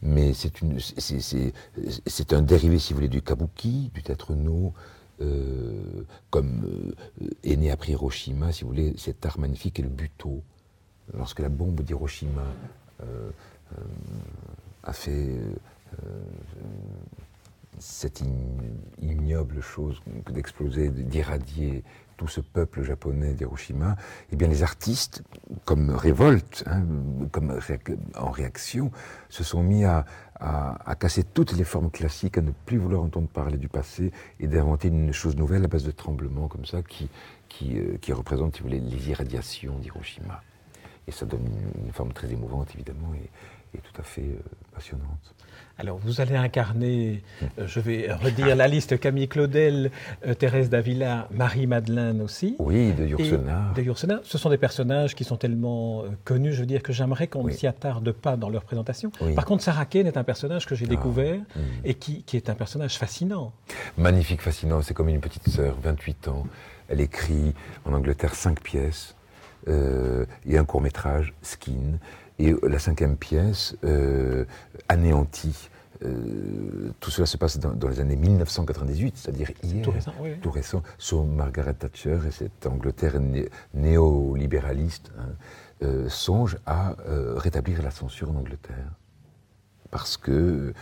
Mais 0.00 0.32
c'est 0.34 2.32
un 2.32 2.42
dérivé, 2.42 2.78
si 2.78 2.92
vous 2.92 2.98
voulez, 2.98 3.08
du 3.08 3.22
kabuki, 3.22 3.90
du 3.92 4.02
théâtre 4.02 4.34
no, 4.34 4.72
comme 6.30 6.94
est 7.42 7.56
né 7.56 7.72
après 7.72 7.92
Hiroshima, 7.92 8.52
si 8.52 8.62
vous 8.62 8.70
voulez, 8.70 8.94
cet 8.96 9.26
art 9.26 9.40
magnifique 9.40 9.80
est 9.80 9.82
le 9.82 9.88
buto. 9.88 10.42
Lorsque 11.14 11.40
la 11.40 11.48
bombe 11.48 11.80
d'Hiroshima 11.80 12.44
a 14.84 14.92
fait 14.92 15.40
cette 17.80 18.22
ignoble 19.00 19.60
chose 19.60 20.00
d'exploser, 20.30 20.90
d'irradier 20.90 21.84
tout 22.16 22.28
ce 22.28 22.40
peuple 22.40 22.82
japonais 22.82 23.32
d'Hiroshima, 23.32 23.96
eh 24.32 24.36
bien 24.36 24.48
les 24.48 24.62
artistes, 24.62 25.22
comme 25.64 25.90
révolte, 25.90 26.64
hein, 26.66 26.82
comme 27.30 27.58
en 28.16 28.30
réaction, 28.30 28.90
se 29.28 29.44
sont 29.44 29.62
mis 29.62 29.84
à, 29.84 30.04
casser 31.00 31.24
toutes 31.24 31.52
les 31.52 31.64
formes 31.64 31.90
classiques, 31.90 32.38
à 32.38 32.42
ne 32.42 32.50
plus 32.66 32.78
vouloir 32.78 33.02
entendre 33.02 33.28
parler 33.28 33.56
du 33.56 33.68
passé 33.68 34.12
et 34.40 34.46
d'inventer 34.46 34.88
une 34.88 35.12
chose 35.12 35.36
nouvelle 35.36 35.64
à 35.64 35.68
base 35.68 35.84
de 35.84 35.90
tremblements 35.90 36.48
comme 36.48 36.64
ça 36.64 36.82
qui, 36.82 37.08
qui, 37.48 37.78
euh, 37.78 38.14
représente, 38.14 38.60
les 38.60 39.10
irradiations 39.10 39.78
d'Hiroshima. 39.78 40.42
Et 41.08 41.10
ça 41.10 41.24
donne 41.24 41.46
une, 41.82 41.92
forme 41.92 42.12
très 42.12 42.30
émouvante, 42.30 42.68
évidemment, 42.74 43.12
et 43.74 43.78
tout 43.78 44.00
à 44.00 44.04
fait 44.04 44.22
euh, 44.22 44.42
passionnante. 44.74 45.34
Alors, 45.80 45.96
vous 45.96 46.20
allez 46.20 46.34
incarner, 46.34 47.22
euh, 47.56 47.66
je 47.68 47.78
vais 47.78 48.12
redire 48.12 48.56
la 48.56 48.66
liste, 48.66 48.98
Camille 48.98 49.28
Claudel, 49.28 49.92
euh, 50.26 50.34
Thérèse 50.34 50.70
Davila, 50.70 51.28
Marie-Madeleine 51.30 52.20
aussi. 52.20 52.56
Oui, 52.58 52.92
de 52.92 53.06
Yourcenar. 53.06 53.74
De 53.74 53.82
Yourcenar. 53.82 54.18
Ce 54.24 54.38
sont 54.38 54.50
des 54.50 54.58
personnages 54.58 55.14
qui 55.14 55.22
sont 55.22 55.36
tellement 55.36 56.02
euh, 56.02 56.08
connus, 56.24 56.52
je 56.52 56.60
veux 56.60 56.66
dire, 56.66 56.82
que 56.82 56.92
j'aimerais 56.92 57.28
qu'on 57.28 57.44
ne 57.44 57.52
s'y 57.52 57.68
attarde 57.68 58.10
pas 58.10 58.36
dans 58.36 58.48
leur 58.48 58.64
présentation. 58.64 59.12
Par 59.36 59.44
contre, 59.44 59.62
Sarah 59.62 59.84
Kane 59.84 60.08
est 60.08 60.16
un 60.16 60.24
personnage 60.24 60.66
que 60.66 60.74
j'ai 60.74 60.86
ah, 60.86 60.90
découvert 60.90 61.40
et 61.84 61.94
qui, 61.94 62.24
qui, 62.24 62.36
est 62.36 62.50
un 62.50 62.54
personnage 62.54 62.98
fascinant. 62.98 63.52
Magnifique, 63.96 64.42
fascinant. 64.42 64.82
C'est 64.82 64.94
comme 64.94 65.08
une 65.08 65.20
petite 65.20 65.48
sœur, 65.48 65.76
28 65.80 66.26
ans. 66.26 66.44
Elle 66.88 67.00
écrit 67.00 67.54
en 67.84 67.92
Angleterre 67.92 68.34
cinq 68.34 68.60
pièces 68.62 69.14
et 69.66 70.58
un 70.58 70.64
court-métrage, 70.64 71.34
Skin. 71.42 71.98
Et 72.38 72.54
la 72.62 72.78
cinquième 72.78 73.16
pièce, 73.16 73.76
euh, 73.84 74.44
anéantie. 74.88 75.70
Euh, 76.04 76.90
tout 77.00 77.10
cela 77.10 77.26
se 77.26 77.36
passe 77.36 77.58
dans, 77.58 77.88
les 77.88 77.98
années 77.98 78.14
1998, 78.14 79.16
c'est-à-dire 79.16 79.50
hier, 79.64 79.82
tout 79.82 79.90
récent, 79.90 80.12
tout 80.40 80.50
récent, 80.50 80.82
sur 80.96 81.24
Margaret 81.24 81.74
Thatcher 81.74 82.20
et 82.28 82.30
cette 82.30 82.66
Angleterre 82.66 83.20
néolibéraliste 83.74 85.10
hein, 85.18 85.26
euh, 85.82 86.08
songe 86.08 86.56
à 86.66 86.94
rétablir 87.36 87.82
la 87.82 87.90
censure 87.90 88.30
en 88.30 88.36
Angleterre 88.36 88.92
parce 89.90 90.18
que 90.18 90.74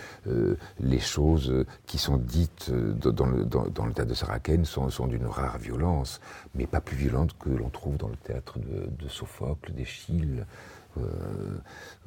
les 0.80 0.98
choses 0.98 1.64
qui 1.86 1.96
sont 1.96 2.16
dites 2.16 2.72
dans, 2.72 3.26
le, 3.26 3.44
dans, 3.44 3.86
le, 3.86 3.92
théâtre 3.92 4.10
de 4.10 4.14
Saraken 4.14 4.64
sont, 4.64 4.90
sont 4.90 5.06
d'une 5.06 5.26
rare 5.26 5.58
violence, 5.58 6.20
mais 6.56 6.66
pas 6.66 6.80
plus 6.80 6.96
violente 6.96 7.36
que 7.38 7.48
l'on 7.48 7.68
trouve 7.68 7.96
dans 7.96 8.08
le 8.08 8.16
théâtre 8.16 8.58
de, 8.58 8.88
de 8.90 9.08
Sophocle, 9.08 9.72
d'Échille, 9.72 10.44
euh, 10.44 10.44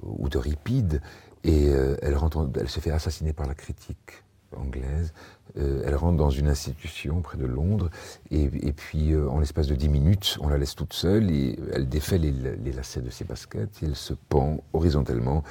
ou 0.04 0.30
d'Euripide, 0.30 1.02
et 1.44 1.70
euh, 1.70 1.96
elle, 2.02 2.70
se 2.70 2.80
fait 2.80 2.92
assassiner 2.92 3.34
par 3.34 3.48
la 3.48 3.56
critique 3.56 4.24
anglaise. 4.56 5.14
Euh, 5.58 5.84
elle 5.86 5.96
rentre 5.96 6.18
dans 6.18 6.30
une 6.30 6.48
institution 6.48 7.22
près 7.22 7.38
de 7.38 7.46
Londres, 7.46 7.90
et, 8.32 8.48
puis 8.74 9.16
en 9.16 9.40
l'espace 9.40 9.68
de 9.68 9.76
dix 9.76 9.90
minutes, 9.90 10.38
on 10.42 10.50
la 10.50 10.58
laisse 10.58 10.76
toute 10.76 10.94
seule, 10.94 11.32
et 11.32 11.58
elle 11.74 11.88
défait 11.88 12.18
les, 12.18 12.32
lacets 12.72 13.02
de 13.02 13.10
ses 13.10 13.26
baskets, 13.26 13.82
et 13.82 13.86
elle 13.86 13.96
se 13.96 14.14
pend 14.14 14.62
horizontalement 14.74 15.44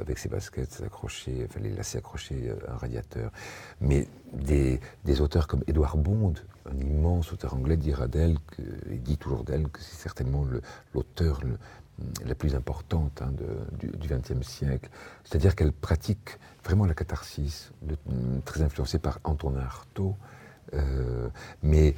avec 0.00 0.18
ses 0.18 0.28
baskets 0.28 0.82
accrochées, 0.84 1.44
enfin 1.48 1.58
les 1.58 1.72
lacets 1.72 1.98
accrochés 1.98 2.52
à 2.68 2.74
un 2.74 2.76
radiateur. 2.76 3.32
Mais 3.80 4.06
des, 4.32 4.80
des 5.04 5.20
auteurs 5.20 5.48
comme 5.48 5.64
Édouard 5.66 5.96
Bond, 5.96 6.34
un 6.70 6.78
immense 6.78 7.32
auteur 7.32 7.54
anglais, 7.54 7.76
dira 7.76 8.06
d'elle, 8.06 8.36
il 8.90 9.02
dit 9.02 9.16
toujours 9.16 9.42
d'elle 9.42 9.68
que 9.68 9.80
c'est 9.80 9.96
certainement 9.96 10.44
l'auteur 10.94 11.40
la 12.26 12.34
plus 12.34 12.54
importante 12.54 13.22
hein, 13.22 13.32
du 13.78 14.08
XXe 14.08 14.46
siècle. 14.46 14.90
C'est-à-dire 15.24 15.54
qu'elle 15.54 15.72
pratique 15.72 16.38
vraiment 16.64 16.84
la 16.84 16.94
catharsis, 16.94 17.70
très 18.44 18.62
influencée 18.62 18.98
par 18.98 19.20
Antonin 19.24 19.60
Artaud. 19.60 20.14
Euh, 20.74 21.28
mais 21.62 21.94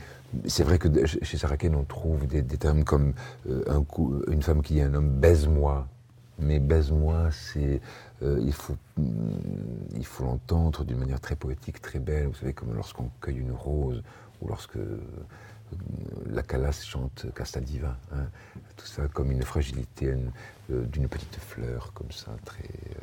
c'est 0.47 0.63
vrai 0.63 0.79
que 0.79 0.89
chez 1.07 1.39
Saraken, 1.39 1.75
on 1.75 1.85
trouve 1.85 2.27
des, 2.27 2.43
termes 2.45 2.85
comme 2.85 3.15
euh, 3.49 3.65
une 4.29 4.43
femme 4.43 4.63
qui 4.63 4.75
dit 4.75 4.81
à 4.83 4.87
un 4.87 4.95
homme 4.95 5.11
baise-moi. 5.11 5.89
Mais 6.41 6.61
baise-moi, 6.61 7.31
c'est 7.33 7.81
euh, 8.23 8.39
il 8.41 8.53
faut 8.53 8.77
il 8.97 10.07
faut 10.07 10.25
l'entendre 10.25 10.85
d'une 10.85 10.99
manière 10.99 11.21
très 11.21 11.35
poétique, 11.35 11.81
très 11.81 11.99
belle. 11.99 12.29
Vous 12.29 12.35
savez, 12.35 12.53
comme 12.53 12.75
lorsqu'on 12.75 13.11
cueille 13.21 13.39
une 13.39 13.53
rose 13.53 14.03
ou 14.41 14.49
lorsque 14.49 14.79
la 16.27 16.43
Calas 16.43 16.83
chante 16.85 17.27
Casta 17.35 17.61
Diva, 17.61 17.97
hein. 18.13 18.27
tout 18.77 18.87
ça 18.87 19.09
comme 19.09 19.31
une 19.31 19.43
fragilité 19.43 20.15
euh, 20.71 20.85
d'une 20.85 21.09
petite 21.09 21.37
fleur, 21.37 21.93
comme 21.95 22.11
ça, 22.11 22.33
très, 22.45 22.63
euh, 22.63 22.95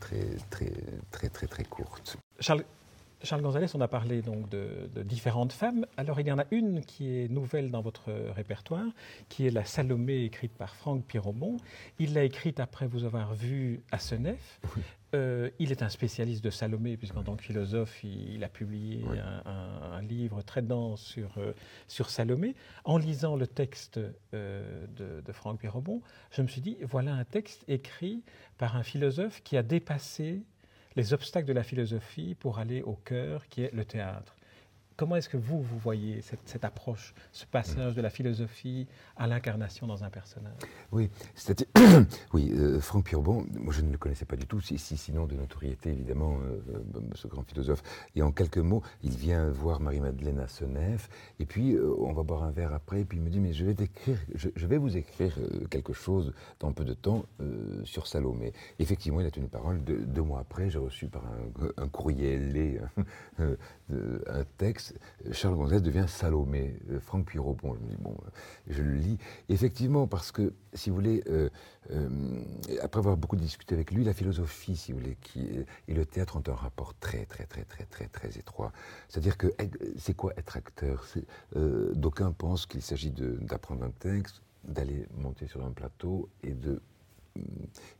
très, 0.00 0.70
très, 1.10 1.28
très, 1.28 1.46
très, 1.46 1.64
courte. 1.64 2.16
Charles 3.22 3.42
Gonzalez, 3.42 3.66
on 3.74 3.80
a 3.80 3.88
parlé 3.88 4.22
donc 4.22 4.48
de, 4.48 4.88
différentes 5.02 5.52
femmes. 5.52 5.86
Alors 5.96 6.20
il 6.20 6.26
y 6.26 6.32
en 6.32 6.38
a 6.38 6.44
une 6.50 6.82
qui 6.84 7.18
est 7.18 7.28
nouvelle 7.28 7.70
dans 7.70 7.82
votre 7.82 8.10
répertoire, 8.34 8.86
qui 9.28 9.46
est 9.46 9.50
la 9.50 9.64
Salomé 9.64 10.24
écrite 10.24 10.52
par 10.52 10.74
Franck 10.74 11.04
Piromont. 11.04 11.58
Il 11.98 12.14
l'a 12.14 12.24
écrite 12.24 12.60
après 12.60 12.86
vous 12.86 13.04
avoir 13.04 13.34
vu 13.34 13.82
à 13.92 13.98
Senef. 13.98 14.60
Euh, 15.14 15.50
il 15.58 15.72
est 15.72 15.82
un 15.82 15.88
spécialiste 15.88 16.44
de 16.44 16.50
Salomé, 16.50 16.96
puisqu'en 16.96 17.24
tant 17.24 17.34
que 17.34 17.42
philosophe, 17.42 18.04
il, 18.04 18.44
a 18.44 18.48
publié 18.48 19.04
un, 19.44 20.00
livre 20.02 20.42
très 20.42 20.62
dense 20.62 21.02
sur, 21.02 21.36
euh, 21.38 21.52
sur 21.88 22.10
Salomé. 22.10 22.54
En 22.84 22.96
lisant 22.96 23.36
le 23.36 23.46
texte 23.46 24.00
euh, 24.34 24.86
de, 24.96 25.20
de, 25.20 25.32
Franck 25.32 25.60
Pirobon, 25.60 26.00
je 26.30 26.42
me 26.42 26.46
suis 26.46 26.60
dit, 26.60 26.76
voilà 26.82 27.14
un 27.14 27.24
texte 27.24 27.64
écrit 27.68 28.22
par 28.56 28.76
un 28.76 28.82
philosophe 28.82 29.42
qui 29.42 29.56
a 29.56 29.62
dépassé 29.62 30.42
les 30.96 31.12
obstacles 31.12 31.46
de 31.46 31.52
la 31.52 31.62
philosophie 31.62 32.34
pour 32.34 32.58
aller 32.58 32.82
au 32.82 32.94
cœur 32.94 33.48
qui 33.48 33.62
est 33.62 33.72
le 33.72 33.84
théâtre. 33.84 34.34
Comment 35.00 35.16
est-ce 35.16 35.30
que 35.30 35.38
vous, 35.38 35.62
vous 35.62 35.78
voyez 35.78 36.20
cette, 36.20 36.62
approche, 36.62 37.14
ce 37.32 37.46
passage 37.46 37.94
de 37.94 38.02
la 38.02 38.10
philosophie 38.10 38.86
à 39.16 39.26
l'incarnation 39.26 39.86
dans 39.86 40.04
un 40.04 40.10
personnage? 40.10 40.52
Oui, 40.92 41.08
oui, 42.34 42.50
euh, 42.52 42.82
Franck 42.82 43.06
Purbon, 43.06 43.46
moi 43.58 43.72
je 43.72 43.80
ne 43.80 43.90
le 43.90 43.96
connaissais 43.96 44.26
pas 44.26 44.36
du 44.36 44.46
tout, 44.46 44.60
si, 44.60 44.76
sinon 44.76 45.24
de 45.24 45.36
notoriété 45.36 45.88
évidemment, 45.88 46.36
euh, 46.42 46.60
euh, 46.74 47.00
ce 47.14 47.28
grand 47.28 47.48
philosophe. 47.48 47.82
Et 48.14 48.20
en 48.20 48.30
quelques 48.30 48.58
mots, 48.58 48.82
il 49.02 49.16
vient 49.16 49.48
voir 49.48 49.80
Marie-Madeleine 49.80 50.38
à 50.38 50.48
Senef, 50.48 51.08
et 51.38 51.46
puis 51.46 51.78
on 51.78 52.12
va 52.12 52.22
boire 52.22 52.42
un 52.42 52.50
verre 52.50 52.74
après, 52.74 53.00
et 53.00 53.04
puis 53.06 53.16
il 53.16 53.24
me 53.24 53.30
dit, 53.30 53.40
mais 53.40 53.54
je 53.54 53.64
vais, 53.64 53.74
je, 54.34 54.66
vais 54.66 54.76
vous 54.76 54.98
écrire 54.98 55.34
quelque 55.70 55.94
chose 55.94 56.34
dans 56.58 56.72
peu 56.72 56.84
de 56.84 56.92
temps 56.92 57.24
sur 57.84 58.06
Salomé. 58.06 58.52
Effectivement, 58.78 59.22
il 59.22 59.26
a 59.26 59.30
une 59.34 59.48
parole, 59.48 59.82
deux, 59.82 60.22
mois 60.22 60.40
après, 60.40 60.68
j'ai 60.68 60.78
reçu 60.78 61.06
par 61.06 61.22
un, 61.24 61.82
un 61.82 61.88
courrier 61.88 62.34
ailé 62.34 62.80
un 63.88 64.44
texte 64.58 64.89
Charles 65.32 65.56
Gonzalez 65.56 65.80
devient 65.80 66.06
Salomé, 66.08 66.76
euh, 66.90 67.00
Franck 67.00 67.26
Puirobon. 67.26 67.74
Je 67.74 67.80
me 67.80 67.88
dis, 67.88 67.96
bon, 67.96 68.12
euh, 68.12 68.30
je 68.68 68.82
le 68.82 68.94
lis. 68.94 69.18
Effectivement, 69.48 70.06
parce 70.06 70.32
que, 70.32 70.52
si 70.74 70.90
vous 70.90 70.96
voulez, 70.96 71.22
euh, 71.28 71.48
après 72.82 72.98
avoir 73.00 73.16
beaucoup 73.16 73.36
discuté 73.36 73.74
avec 73.74 73.90
lui, 73.90 74.04
la 74.04 74.14
philosophie, 74.14 74.76
si 74.76 74.92
vous 74.92 74.98
voulez, 74.98 75.16
et 75.88 75.94
le 75.94 76.06
théâtre 76.06 76.36
ont 76.36 76.42
un 76.50 76.54
rapport 76.54 76.94
très, 76.98 77.26
très, 77.26 77.44
très, 77.44 77.64
très, 77.64 77.84
très, 77.84 78.06
très 78.06 78.38
étroit. 78.38 78.72
C'est-à-dire 79.08 79.36
que 79.36 79.48
c'est 79.96 80.14
quoi 80.14 80.32
être 80.36 80.56
acteur? 80.56 81.06
D'aucuns 81.54 82.32
pensent 82.32 82.66
qu'il 82.66 82.82
s'agit 82.82 83.10
d'apprendre 83.10 83.84
un 83.84 83.90
texte, 83.90 84.42
d'aller 84.64 85.06
monter 85.16 85.46
sur 85.46 85.64
un 85.64 85.70
plateau 85.70 86.28
et 86.42 86.52
de 86.52 86.80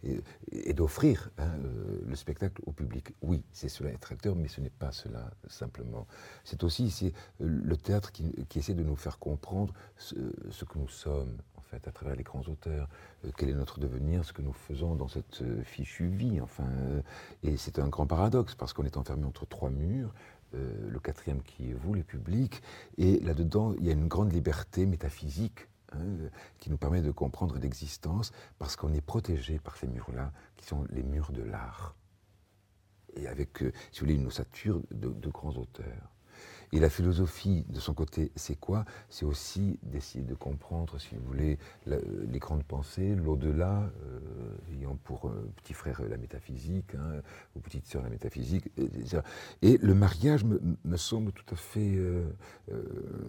et, 0.02 0.72
d'offrir 0.72 1.30
hein, 1.38 1.50
euh, 1.64 2.00
le 2.06 2.16
spectacle 2.16 2.62
au 2.66 2.72
public. 2.72 3.14
Oui, 3.22 3.42
c'est 3.52 3.68
cela 3.68 3.90
être 3.90 4.12
acteur, 4.12 4.34
mais 4.36 4.48
ce 4.48 4.60
n'est 4.60 4.70
pas 4.70 4.92
cela 4.92 5.30
simplement. 5.48 6.06
C'est 6.44 6.64
aussi 6.64 6.84
ici 6.84 7.12
euh, 7.40 7.60
le 7.64 7.76
théâtre 7.76 8.12
qui, 8.12 8.32
essaie 8.54 8.74
de 8.74 8.82
nous 8.82 8.96
faire 8.96 9.18
comprendre 9.18 9.72
ce, 9.96 10.14
que 10.14 10.78
nous 10.78 10.88
sommes, 10.88 11.36
en 11.56 11.62
fait, 11.62 11.86
à 11.86 11.92
travers 11.92 12.16
les 12.16 12.22
grands 12.22 12.42
auteurs, 12.42 12.88
euh, 13.24 13.30
quel 13.36 13.50
est 13.50 13.54
notre 13.54 13.80
devenir, 13.80 14.24
ce 14.24 14.32
que 14.32 14.42
nous 14.42 14.52
faisons 14.52 14.94
dans 14.94 15.08
cette 15.08 15.42
fichue 15.64 16.08
vie. 16.08 16.40
Enfin, 16.40 16.68
et 17.42 17.56
c'est 17.56 17.78
un 17.78 17.88
grand 17.88 18.06
paradoxe 18.06 18.54
parce 18.54 18.72
qu'on 18.72 18.84
est 18.84 18.96
enfermé 18.96 19.24
entre 19.24 19.46
trois 19.46 19.70
murs. 19.70 20.12
le 20.52 20.98
quatrième 20.98 21.42
qui 21.42 21.70
est 21.70 21.74
vous, 21.74 21.94
les 21.94 22.02
publics, 22.02 22.60
et 22.98 23.20
là-dedans, 23.20 23.74
il 23.78 23.86
y 23.86 23.90
a 23.90 23.92
une 23.92 24.08
grande 24.08 24.32
liberté 24.32 24.84
métaphysique 24.84 25.69
Hein, 25.92 26.28
qui 26.58 26.70
nous 26.70 26.76
permet 26.76 27.02
de 27.02 27.10
comprendre 27.10 27.58
l'existence 27.58 28.32
parce 28.58 28.76
qu'on 28.76 28.92
est 28.92 29.00
protégé 29.00 29.58
par 29.58 29.76
ces 29.76 29.88
murs-là, 29.88 30.32
qui 30.56 30.66
sont 30.66 30.84
les 30.90 31.02
murs 31.02 31.32
de 31.32 31.42
l'art. 31.42 31.96
Et 33.14 33.26
avec, 33.26 33.62
euh, 33.62 33.72
si 33.90 34.00
vous 34.00 34.06
voulez, 34.06 34.14
une 34.14 34.26
ossature 34.26 34.80
de 34.92 35.28
grands 35.30 35.56
auteurs. 35.56 36.10
Et 36.72 36.78
la 36.78 36.88
philosophie, 36.88 37.64
de 37.68 37.80
son 37.80 37.94
côté, 37.94 38.30
c'est 38.36 38.54
quoi? 38.54 38.84
C'est 39.08 39.24
aussi 39.24 39.78
d'essayer 39.82 40.24
de 40.24 40.34
comprendre, 40.34 41.00
si 41.00 41.16
vous 41.16 41.26
voulez, 41.26 41.58
les 41.86 42.38
grandes 42.38 42.62
pensées, 42.62 43.16
l'au-delà, 43.16 43.90
euh, 44.04 44.74
ayant 44.76 44.96
pour 45.02 45.26
euh, 45.26 45.50
petit 45.56 45.72
frère 45.72 46.00
la 46.08 46.16
métaphysique, 46.16 46.94
hein, 46.94 47.22
ou 47.56 47.60
petite 47.60 47.86
sœur 47.86 48.02
la 48.02 48.08
métaphysique. 48.08 48.70
Et, 49.62 49.78
le 49.78 49.94
mariage 49.94 50.44
me, 50.44 50.96
semble 50.96 51.32
tout 51.32 51.44
à 51.52 51.56
fait, 51.56 51.96
euh, 51.96 52.30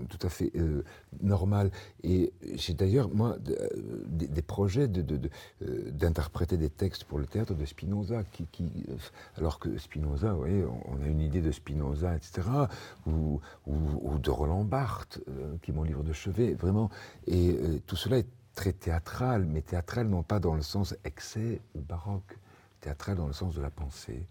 tout 0.10 0.20
à 0.22 0.30
fait 0.30 0.52
normal. 1.22 1.72
Et 2.04 2.34
j'ai 2.54 2.74
d'ailleurs, 2.74 3.10
moi, 3.10 3.38
des, 3.40 4.42
projets 4.42 4.88
d'interpréter 4.88 6.58
de, 6.58 6.62
des 6.62 6.70
textes 6.70 7.06
pour 7.06 7.18
le 7.18 7.26
théâtre 7.26 7.56
de 7.56 7.66
Spinoza, 7.66 8.24
alors 9.38 9.60
que 9.60 9.78
Spinoza, 9.78 10.34
vous 10.34 10.40
voyez, 10.40 10.64
on 10.86 11.02
a 11.02 11.08
une 11.08 11.22
idée 11.22 11.42
de 11.42 11.52
Spinoza, 11.52 12.16
etc., 12.16 12.42
ou, 13.68 14.20
de 14.20 14.30
Roland 14.30 14.64
Barthes, 14.64 15.20
euh, 15.28 15.56
qui 15.62 15.72
est 15.72 15.74
mon 15.74 15.84
livre 15.84 16.04
de 16.04 16.14
chevet, 16.14 16.54
vraiment. 16.54 16.90
Et 17.28 17.52
euh, 17.52 17.80
tout 17.86 17.96
cela 17.96 18.18
est 18.18 18.28
très 18.56 18.74
théâtral, 18.74 19.46
mais 19.46 19.62
théâtral 19.62 20.08
non 20.08 20.24
pas 20.24 20.40
dans 20.40 20.56
le 20.56 20.62
sens 20.62 20.96
excès 21.04 21.62
ou 21.76 21.82
baroque, 21.82 22.38
théâtral 22.80 23.18
dans 23.18 23.28
le 23.28 23.34
sens 23.34 23.54
de 23.54 23.62
la 23.62 23.70
pensée. 23.70 24.28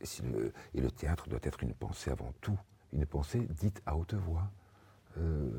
Et, 0.00 0.80
le, 0.80 0.90
théâtre 0.90 1.28
doit 1.28 1.40
être 1.42 1.62
une 1.62 1.74
pensée 1.74 2.10
avant 2.10 2.32
tout, 2.40 2.58
une 2.92 3.06
pensée 3.06 3.46
dite 3.60 3.82
à 3.86 3.96
haute 3.96 4.14
voix. 4.14 4.50
Euh, 5.18 5.50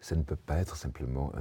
ça 0.00 0.16
ne 0.16 0.22
peut 0.22 0.36
pas 0.36 0.56
être 0.56 0.76
simplement, 0.76 1.32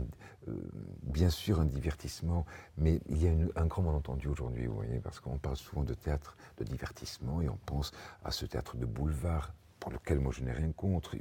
bien 1.03 1.29
sûr, 1.29 1.59
un 1.59 1.65
divertissement, 1.65 2.45
mais 2.77 2.99
il 3.07 3.21
y 3.21 3.27
a 3.27 3.31
un 3.55 3.65
grand 3.67 3.83
malentendu 3.83 4.27
aujourd'hui, 4.27 4.65
vous 4.65 4.75
voyez, 4.75 4.99
parce 4.99 5.19
qu'on 5.19 5.37
parle 5.37 5.55
souvent 5.55 5.83
de 5.83 5.93
théâtre 5.93 6.35
de 6.57 6.63
divertissement 6.63 7.41
et 7.41 7.49
on 7.49 7.59
pense 7.65 7.91
à 8.23 8.31
ce 8.31 8.45
théâtre 8.45 8.75
de 8.75 8.85
boulevard 8.85 9.53
pour 9.85 9.93
lequel 9.93 10.19
moi 10.19 10.31
je 10.35 10.43
n'ai 10.43 10.51
rien 10.51 10.71
contre, 10.71 11.15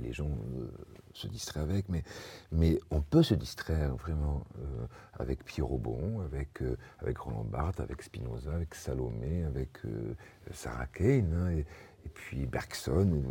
les 0.00 0.12
gens 0.12 0.30
euh, 0.30 0.70
se 1.12 1.26
distraient 1.26 1.58
avec, 1.58 1.88
mais, 1.88 2.04
mais 2.52 2.78
on 2.92 3.02
peut 3.02 3.24
se 3.24 3.34
distraire 3.34 3.96
vraiment 3.96 4.44
euh, 4.60 4.86
avec 5.14 5.44
Pierre 5.44 5.66
Robon, 5.66 6.20
avec, 6.20 6.62
euh, 6.62 6.76
avec 7.00 7.18
Roland 7.18 7.42
Barthes, 7.42 7.80
avec 7.80 8.02
Spinoza, 8.02 8.52
avec 8.52 8.76
Salomé, 8.76 9.42
avec 9.42 9.78
Sarah 10.52 10.86
Kane, 10.86 11.34
hein, 11.34 11.50
et, 11.50 11.66
puis 12.14 12.46
Bergson. 12.46 13.24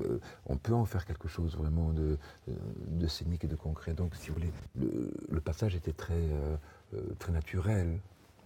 on 0.47 0.57
peut 0.57 0.73
en 0.73 0.83
faire 0.83 1.05
quelque 1.05 1.29
chose 1.29 1.55
vraiment 1.55 1.93
de, 1.93 2.17
de 2.45 3.07
scénique 3.07 3.45
et 3.45 3.47
de 3.47 3.55
concret. 3.55 3.93
Donc, 3.93 4.13
si 4.15 4.27
vous 4.27 4.33
voulez, 4.33 4.51
le, 4.75 5.13
le 5.29 5.39
passage 5.39 5.73
était 5.75 5.93
très, 5.93 6.29
très 7.17 7.31
naturel. 7.31 8.01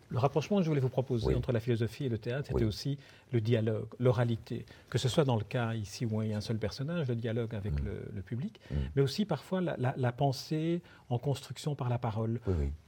Le 0.09 0.17
rapprochement 0.17 0.57
que 0.57 0.63
je 0.63 0.69
voulais 0.69 0.81
vous 0.81 0.89
proposer 0.89 1.35
entre 1.35 1.51
la 1.51 1.59
philosophie 1.59 2.05
et 2.05 2.09
le 2.09 2.17
théâtre, 2.17 2.49
c'était 2.51 2.65
aussi 2.65 2.97
le 3.31 3.41
dialogue, 3.41 3.87
l'oralité. 3.99 4.65
Que 4.89 4.97
ce 4.97 5.07
soit 5.07 5.23
dans 5.23 5.35
le 5.35 5.43
cas 5.43 5.75
ici 5.75 6.05
où 6.05 6.21
il 6.23 6.29
y 6.29 6.33
a 6.33 6.37
un 6.37 6.41
seul 6.41 6.57
personnage, 6.57 7.07
le 7.07 7.15
dialogue 7.15 7.53
avec 7.53 7.73
mm. 7.73 7.85
le, 8.15 8.21
public, 8.21 8.59
mm. 8.71 8.75
mais 8.95 9.01
aussi 9.01 9.25
parfois 9.25 9.61
la, 9.61 10.11
pensée 10.11 10.81
en 11.09 11.19
construction 11.19 11.75
par 11.75 11.89
la 11.89 11.99
parole. 11.99 12.39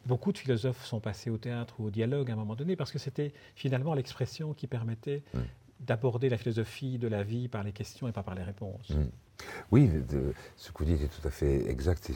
Beaucoup 0.05 0.31
de 0.31 0.37
philosophes 0.37 0.83
sont 0.85 0.99
passés 0.99 1.29
au 1.29 1.37
théâtre 1.37 1.75
ou 1.79 1.85
au 1.85 1.89
dialogue 1.91 2.29
à 2.31 2.33
un 2.33 2.37
moment 2.37 2.55
donné 2.55 2.75
parce 2.75 2.91
que 2.91 2.99
c'était 2.99 3.33
finalement 3.55 3.93
l'expression 3.93 4.53
qui 4.53 4.67
permettait 4.67 5.21
mm. 5.33 5.39
d'aborder 5.81 6.29
la 6.29 6.37
philosophie 6.37 6.97
de 6.97 7.07
la 7.07 7.23
vie 7.23 7.47
par 7.47 7.63
les 7.63 7.71
questions 7.71 8.07
et 8.07 8.11
pas 8.11 8.23
par 8.23 8.35
les 8.35 8.43
réponses. 8.43 8.91
Oui, 9.71 9.89
ce 10.57 10.71
que 10.71 10.79
vous 10.79 10.85
dites 10.85 11.01
est 11.01 11.07
tout 11.07 11.27
à 11.27 11.31
fait 11.31 11.69
exact. 11.69 12.11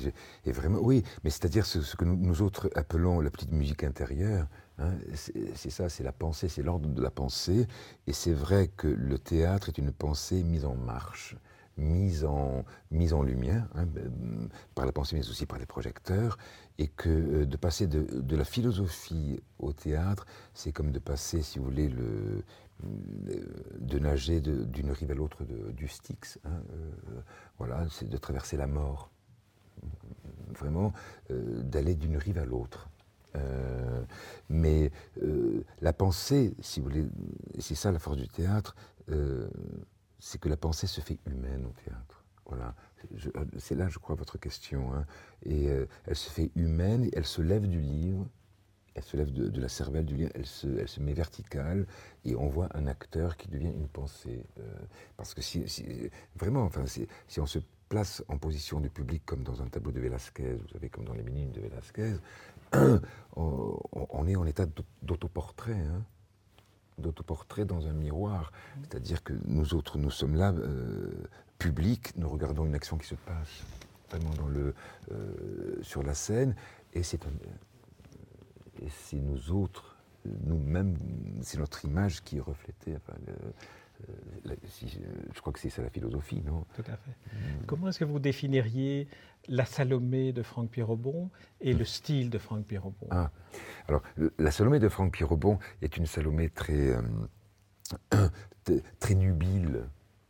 Et, 0.45 0.51
vraiment, 0.51 0.79
oui, 0.79 1.03
mais 1.23 1.29
c'est-à-dire 1.29 1.65
ce, 1.65 1.95
que 1.95 2.05
nous, 2.05 2.41
autres 2.41 2.69
appelons 2.75 3.19
la 3.21 3.29
petite 3.29 3.51
musique 3.51 3.83
intérieure, 3.83 4.47
hein, 4.79 4.93
c'est 5.55 5.69
ça, 5.69 5.89
c'est 5.89 6.03
la 6.03 6.11
pensée, 6.11 6.47
c'est 6.49 6.63
l'ordre 6.63 6.87
de 6.87 7.01
la 7.01 7.11
pensée. 7.11 7.67
Et 8.07 8.13
c'est 8.13 8.33
vrai 8.33 8.69
que 8.75 8.87
le 8.87 9.17
théâtre 9.17 9.69
est 9.69 9.77
une 9.77 9.91
pensée 9.91 10.43
mise 10.43 10.65
en 10.65 10.75
marche, 10.75 11.35
mise 11.77 12.25
en, 12.25 12.63
mise 12.91 13.13
en 13.13 13.23
lumière, 13.23 13.67
hein, 13.75 13.85
par 14.73 14.85
la 14.85 14.91
pensée, 14.91 15.15
mais 15.15 15.27
aussi 15.27 15.45
par 15.45 15.59
les 15.59 15.65
projecteurs. 15.65 16.37
Et 16.77 16.87
que 16.87 17.09
euh, 17.09 17.45
de 17.45 17.55
passer 17.55 17.87
de, 17.87 18.35
la 18.35 18.43
philosophie 18.43 19.39
au 19.59 19.71
théâtre, 19.71 20.25
c'est 20.53 20.73
comme 20.73 20.91
de 20.91 20.99
passer, 20.99 21.41
si 21.41 21.57
vous 21.57 21.65
voulez, 21.65 21.87
le, 21.87 22.43
de 22.83 23.99
nager 23.99 24.41
d'une 24.41 24.91
rive 24.91 25.11
à 25.11 25.13
l'autre 25.13 25.43
du 25.43 25.87
Styx. 25.87 26.39
Hein, 26.43 26.61
euh, 26.71 27.21
voilà, 27.57 27.87
c'est 27.89 28.09
de 28.09 28.17
traverser 28.17 28.57
la 28.57 28.67
mort. 28.67 29.11
Vraiment, 30.57 30.93
euh, 31.31 31.61
d'aller 31.63 31.95
d'une 31.95 32.17
rive 32.17 32.37
à 32.37 32.45
l'autre. 32.45 32.89
Euh, 33.35 34.03
mais 34.49 34.91
la 35.81 35.91
pensée, 35.91 36.55
si 36.61 36.79
vous 36.79 36.89
voulez, 36.89 37.05
c'est 37.59 37.75
ça 37.75 37.91
la 37.91 37.99
force 37.99 38.17
du 38.17 38.29
théâtre, 38.29 38.75
c'est 40.19 40.39
que 40.39 40.49
la 40.49 40.57
pensée 40.57 40.87
se 40.87 41.01
fait 41.01 41.19
humaine 41.25 41.65
au 41.65 41.73
théâtre. 41.83 42.23
Voilà, 42.45 42.75
c'est 43.57 43.75
là, 43.75 43.89
je 43.89 43.99
crois, 43.99 44.15
votre 44.15 44.37
question. 44.37 44.93
Hein. 44.93 45.05
Et 45.43 45.65
elle 45.65 46.15
se 46.15 46.29
fait 46.29 46.51
humaine, 46.55 47.09
elle 47.13 47.25
se 47.25 47.41
lève 47.41 47.67
du 47.67 47.81
livre, 47.81 48.25
elle 48.95 49.03
se 49.03 49.17
lève 49.17 49.31
de, 49.31 49.61
la 49.61 49.69
cervelle 49.69 50.05
du 50.05 50.27
elle 50.33 50.45
se, 50.45 50.99
met 50.99 51.13
verticale 51.13 51.85
et 52.23 52.35
on 52.35 52.47
voit 52.47 52.69
un 52.73 52.87
acteur 52.87 53.37
qui 53.37 53.49
devient 53.49 53.71
une 53.71 53.87
pensée. 53.87 54.43
Euh, 54.59 54.63
parce 55.17 55.33
que 55.33 55.41
si, 55.41 55.65
vraiment, 56.35 56.63
enfin, 56.63 56.85
si 56.85 57.39
on 57.39 57.45
se 57.45 57.59
place 57.89 58.23
en 58.27 58.37
position 58.37 58.79
de 58.79 58.87
public 58.87 59.23
comme 59.25 59.43
dans 59.43 59.61
un 59.61 59.67
tableau 59.67 59.91
de 59.91 59.99
Velázquez, 59.99 60.55
vous 60.55 60.67
savez, 60.69 60.89
comme 60.89 61.05
dans 61.05 61.13
les 61.13 61.23
minimes 61.23 61.51
de 61.51 61.61
Velázquez, 61.61 62.15
on, 63.35 64.27
est 64.27 64.35
en 64.35 64.45
état 64.45 64.65
d'autoportrait. 65.01 65.73
Hein, 65.73 66.03
d'autoportrait 66.97 67.65
dans 67.65 67.87
un 67.87 67.93
miroir. 67.93 68.53
C'est-à-dire 68.83 69.21
que 69.21 69.33
nous 69.43 69.73
autres, 69.73 69.97
nous 69.97 70.11
sommes 70.11 70.35
là, 70.35 70.53
euh, 70.53 71.11
publics, 71.57 72.15
nous 72.15 72.29
regardons 72.29 72.65
une 72.65 72.73
action 72.73 72.97
qui 72.97 73.07
se 73.07 73.15
passe 73.15 73.63
vraiment 74.09 74.31
euh, 75.11 75.77
sur 75.81 76.03
la 76.03 76.13
scène, 76.13 76.55
et 76.93 77.03
c'est 77.03 77.25
un, 77.25 77.33
et 78.81 78.89
c'est 78.89 79.19
nous 79.19 79.51
autres, 79.51 79.97
nous-mêmes, 80.45 80.95
c'est 81.41 81.59
notre 81.59 81.85
image 81.85 82.23
qui 82.23 82.37
est 82.37 82.41
reflétée. 82.41 82.97
Euh, 83.27 83.33
je 85.33 85.39
crois 85.39 85.53
que 85.53 85.59
c'est 85.59 85.69
ça 85.69 85.81
la 85.81 85.89
philosophie, 85.89 86.41
non? 86.45 86.65
Tout 86.75 86.83
à 86.87 86.97
fait. 86.97 87.11
Mm. 87.33 87.65
Comment 87.65 87.87
est-ce 87.89 87.99
que 87.99 88.05
vous 88.05 88.19
définiriez 88.19 89.07
la 89.47 89.65
Salomé 89.65 90.33
de 90.33 90.41
Franck 90.41 90.69
Pierrobon 90.69 91.29
et 91.61 91.73
le 91.73 91.85
style 91.85 92.29
de 92.29 92.37
Franck 92.37 92.65
Pierrobon 92.65 93.07
ah. 93.11 93.31
Alors, 93.87 94.01
la 94.37 94.51
Salomé 94.51 94.79
de 94.79 94.89
Franck 94.89 95.13
Pierrobon 95.13 95.59
est 95.81 95.97
une 95.97 96.05
Salomé 96.05 96.49
très, 96.49 96.95
euh, 98.13 98.29
très 98.99 99.15
nubile, 99.15 99.83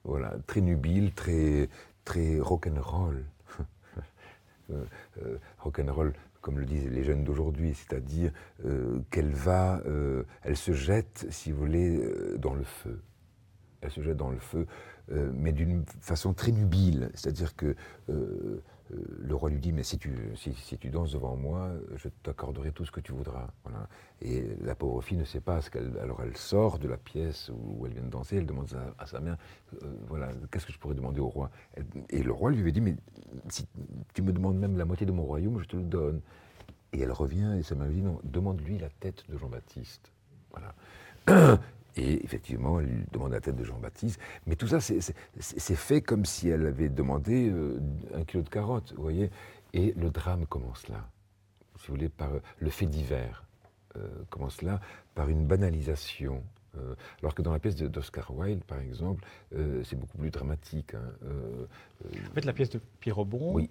voilà, 0.03 0.35
très 0.47 0.61
nubile, 0.61 1.13
très, 1.13 1.69
très 2.03 2.39
rock'n'roll. 2.39 3.25
euh, 4.71 4.85
euh, 5.23 5.37
rock'n'roll 5.59 6.13
comme 6.45 6.59
le 6.59 6.65
disent 6.65 6.87
les 6.91 7.03
jeunes 7.03 7.23
d'aujourd'hui, 7.23 7.73
c'est-à-dire 7.73 8.31
euh, 8.65 8.99
qu'elle 9.09 9.31
va, 9.31 9.81
euh, 9.87 10.21
elle 10.43 10.55
se 10.55 10.73
jette, 10.73 11.25
si 11.31 11.51
vous 11.51 11.57
voulez, 11.57 11.97
euh, 11.97 12.37
dans 12.37 12.53
le 12.53 12.63
feu. 12.63 13.01
Elle 13.81 13.89
se 13.89 14.03
jette 14.03 14.17
dans 14.17 14.29
le 14.29 14.37
feu, 14.37 14.67
mais 15.11 15.51
d'une 15.51 15.83
façon 16.01 16.33
très 16.33 16.51
nubile, 16.51 17.11
c'est-à-dire 17.13 17.55
que 17.55 17.75
le 18.91 19.35
roi 19.35 19.49
lui 19.49 19.59
dit, 19.59 19.71
mais 19.71 19.83
si 19.83 19.97
tu, 19.97 20.15
si, 20.35 20.77
tu 20.77 20.89
danses 20.89 21.13
devant 21.13 21.35
moi, 21.35 21.71
je 21.95 22.07
t'accorderai 22.23 22.71
tout 22.71 22.85
ce 22.85 22.91
que 22.91 22.99
tu 22.99 23.13
voudras. 23.13 23.47
Voilà. 23.63 23.87
Et 24.21 24.45
la 24.61 24.75
pauvre 24.75 25.01
fille 25.01 25.17
ne 25.17 25.23
sait 25.23 25.41
pas 25.41 25.61
ce 25.61 25.69
qu'elle... 25.69 25.97
Alors 25.99 26.21
elle 26.21 26.37
sort 26.37 26.77
de 26.77 26.87
la 26.87 26.97
pièce 26.97 27.49
où 27.49 27.85
elle 27.85 27.93
vient 27.93 28.03
de 28.03 28.09
danser, 28.09 28.37
elle 28.37 28.45
demande 28.45 28.69
à, 28.97 29.07
sa 29.07 29.19
mère, 29.19 29.37
voilà, 30.07 30.29
qu'est-ce 30.51 30.67
que 30.67 30.73
je 30.73 30.77
pourrais 30.77 30.95
demander 30.95 31.19
au 31.19 31.29
roi? 31.29 31.49
Et 32.09 32.21
le 32.21 32.31
roi 32.31 32.51
lui 32.51 32.59
avait 32.61 32.71
dit, 32.71 32.81
mais 32.81 32.95
si 33.49 33.67
tu 34.13 34.21
me 34.21 34.31
demandes 34.31 34.57
même 34.57 34.77
la 34.77 34.85
moitié 34.85 35.05
de 35.05 35.11
mon 35.11 35.23
royaume, 35.23 35.59
je 35.59 35.67
te 35.67 35.75
le 35.75 35.83
donne. 35.83 36.21
Et 36.93 37.01
elle 37.01 37.11
revient 37.11 37.55
et 37.57 37.63
ça 37.63 37.75
m'a 37.75 37.87
dit, 37.87 38.01
non, 38.01 38.19
demande-lui 38.23 38.77
la 38.77 38.89
tête 38.89 39.23
de 39.29 39.37
Jean-Baptiste. 39.37 40.11
Voilà. 40.51 41.59
Et 41.97 42.23
effectivement, 42.23 42.79
elle 42.79 42.87
lui 42.87 43.05
demande 43.11 43.31
la 43.31 43.41
tête 43.41 43.55
de 43.55 43.63
Jean-Baptiste. 43.63 44.19
Mais 44.47 44.55
tout 44.55 44.67
ça, 44.67 44.79
c'est 44.79 45.75
fait 45.75 46.01
comme 46.01 46.25
si 46.25 46.49
elle 46.49 46.65
avait 46.65 46.89
demandé 46.89 47.49
euh, 47.49 47.79
un 48.13 48.23
kilo 48.23 48.43
de 48.43 48.49
carottes, 48.49 48.93
vous 48.95 49.03
voyez. 49.03 49.29
Et 49.73 49.93
le 49.97 50.09
drame 50.09 50.45
commence 50.45 50.87
là. 50.87 51.07
si 51.77 51.87
vous 51.87 51.95
voulez, 51.95 52.09
par 52.09 52.31
le 52.59 52.69
fait 52.69 52.85
divers. 52.85 53.45
comment 54.29 54.49
cela 54.49 54.79
Par 55.13 55.29
une 55.29 55.45
banalisation 55.45 56.43
euh, 56.77 56.95
alors 57.21 57.35
que 57.35 57.41
dans 57.41 57.51
la 57.51 57.59
pièce 57.59 57.75
d'Oscar 57.75 58.35
Wilde, 58.35 58.63
par 58.63 58.79
exemple, 58.79 59.23
euh, 59.55 59.81
c'est 59.83 59.95
beaucoup 59.95 60.17
plus 60.17 60.31
dramatique. 60.31 60.93
Hein, 60.93 61.11
euh, 61.25 61.65
en 62.29 62.33
fait, 62.33 62.45
la 62.45 62.53
pièce 62.53 62.69
de 62.69 62.79
Pierre 62.99 63.17
Aubon. 63.17 63.53
Oui. 63.53 63.69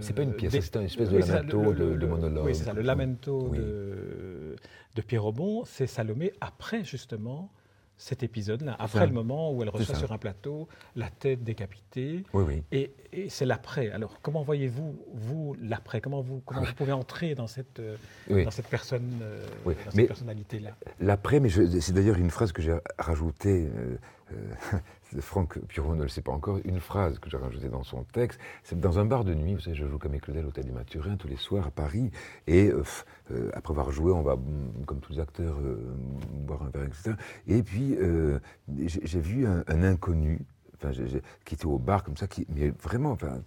c'est 0.00 0.14
pas 0.14 0.22
une 0.22 0.34
pièce, 0.34 0.52
c'est 0.52 0.76
une 0.76 0.82
espèce 0.82 1.10
de 1.10 1.18
lamento, 1.18 1.72
de, 1.72 2.06
monologue. 2.06 2.44
Oui, 2.44 2.54
c'est 2.54 2.64
ça, 2.64 2.72
le 2.72 2.82
lamento 2.82 3.48
de, 3.50 4.56
de 4.94 5.02
Pierre 5.02 5.24
Aubon, 5.24 5.64
c'est 5.64 5.86
Salomé 5.86 6.32
après, 6.40 6.84
justement, 6.84 7.50
cet 8.00 8.22
épisode-là, 8.22 8.76
après 8.78 9.06
le 9.06 9.12
moment 9.12 9.52
où 9.52 9.62
elle 9.62 9.68
reçoit 9.68 9.94
sur 9.94 10.10
un 10.10 10.16
plateau 10.16 10.68
la 10.96 11.10
tête 11.10 11.44
décapitée. 11.44 12.24
Oui, 12.32 12.44
oui. 12.46 12.62
Et, 12.72 13.28
c'est 13.28 13.44
l'après. 13.44 13.90
Alors, 13.90 14.20
comment 14.22 14.42
voyez-vous, 14.42 15.04
vous, 15.12 15.54
l'après? 15.60 16.00
Comment, 16.00 16.22
vous, 16.22 16.40
comment 16.46 16.62
vous 16.62 16.72
pouvez 16.72 16.92
entrer 16.92 17.34
dans 17.34 17.46
cette, 17.46 17.82
dans 18.28 18.50
cette 18.50 18.68
personne, 18.68 19.20
euh, 19.22 19.74
personnalité-là? 19.94 20.70
L'après, 20.98 21.40
mais 21.40 21.50
c'est 21.50 21.92
d'ailleurs 21.92 22.16
une 22.16 22.30
phrase 22.30 22.52
que 22.52 22.62
j'ai 22.62 22.74
rajoutée. 22.98 23.66
Euh, 23.66 23.98
euh, 24.32 24.78
Franck 25.18 25.58
Puron 25.66 25.94
ne 25.94 26.02
le 26.02 26.08
sait 26.08 26.22
pas 26.22 26.32
encore, 26.32 26.58
une 26.64 26.80
phrase 26.80 27.18
que 27.18 27.28
j'ai 27.28 27.36
rajoutée 27.36 27.68
dans 27.68 27.82
son 27.82 28.04
texte. 28.04 28.38
C'est 28.62 28.78
dans 28.78 28.98
un 28.98 29.04
bar 29.04 29.24
de 29.24 29.34
nuit, 29.34 29.54
vous 29.54 29.60
savez, 29.60 29.76
je 29.76 29.86
joue 29.86 29.98
comme 29.98 30.18
Claudel 30.20 30.44
l'Hôtel 30.44 30.64
des 30.64 30.72
Mathurins 30.72 31.16
tous 31.16 31.28
les 31.28 31.36
soirs 31.36 31.66
à 31.66 31.70
Paris. 31.70 32.10
Et 32.46 32.68
euh, 32.68 32.82
euh, 33.32 33.50
après 33.54 33.72
avoir 33.72 33.90
joué, 33.90 34.12
on 34.12 34.22
va, 34.22 34.36
mm, 34.36 34.84
comme 34.86 35.00
tous 35.00 35.12
les 35.12 35.20
acteurs, 35.20 35.56
boire 36.32 36.62
un 36.62 36.70
verre, 36.70 36.84
etc. 36.84 37.12
Et 37.48 37.62
puis, 37.62 37.96
j'ai 38.86 39.20
vu 39.20 39.46
un, 39.46 39.82
inconnu. 39.82 40.40
Enfin, 40.82 40.92
qui 41.44 41.54
était 41.54 41.66
au 41.66 41.78
bar 41.78 42.02
comme 42.02 42.16
ça, 42.16 42.26
qui, 42.26 42.46
mais 42.48 42.70
vraiment, 42.70 43.10
enfin, 43.10 43.42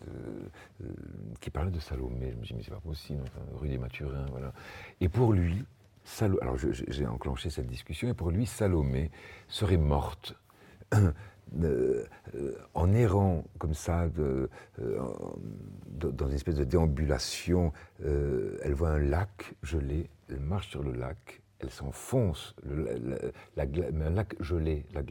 qui 1.39 1.49
parlait 1.49 1.71
de 1.71 1.79
Salomé. 1.79 2.31
Je 2.31 2.37
me 2.37 2.43
dis, 2.43 2.53
mais 2.53 2.61
c'est 2.61 2.69
pas 2.69 2.79
possible, 2.79 3.23
rue 3.55 3.69
des 3.69 3.79
Mathurins, 3.79 4.27
voilà. 4.29 4.53
Et 5.01 5.09
pour 5.09 5.33
lui, 5.33 5.65
Salomé, 6.03 6.41
alors 6.41 6.57
j'ai 6.57 7.07
enclenché 7.07 7.49
cette 7.49 7.65
discussion, 7.65 8.07
et 8.07 8.13
pour 8.13 8.29
lui, 8.29 8.45
Salomé 8.45 9.09
serait 9.47 9.77
morte 9.77 10.35
euh, 11.61 12.05
en 12.73 12.93
errant 12.93 13.43
comme 13.59 13.73
ça, 13.73 14.09
euh, 14.17 14.47
dans 15.91 16.27
une 16.27 16.35
espèce 16.35 16.55
de 16.55 16.63
déambulation, 16.63 17.71
euh, 18.03 18.57
elle 18.63 18.73
voit 18.73 18.89
un 18.89 18.99
lac 18.99 19.53
gelé, 19.61 20.09
elle 20.29 20.39
marche 20.39 20.69
sur 20.69 20.83
le 20.83 20.93
lac, 20.93 21.41
elle 21.59 21.69
s'enfonce, 21.69 22.55
un 22.65 24.09
lac 24.09 24.35
gelé, 24.41 24.85
la, 24.93 25.03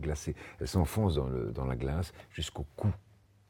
glacé, 0.00 0.34
elle 0.58 0.68
s'enfonce 0.68 1.16
dans, 1.16 1.64
la 1.66 1.76
glace 1.76 2.12
jusqu'au 2.30 2.66
cou. 2.76 2.92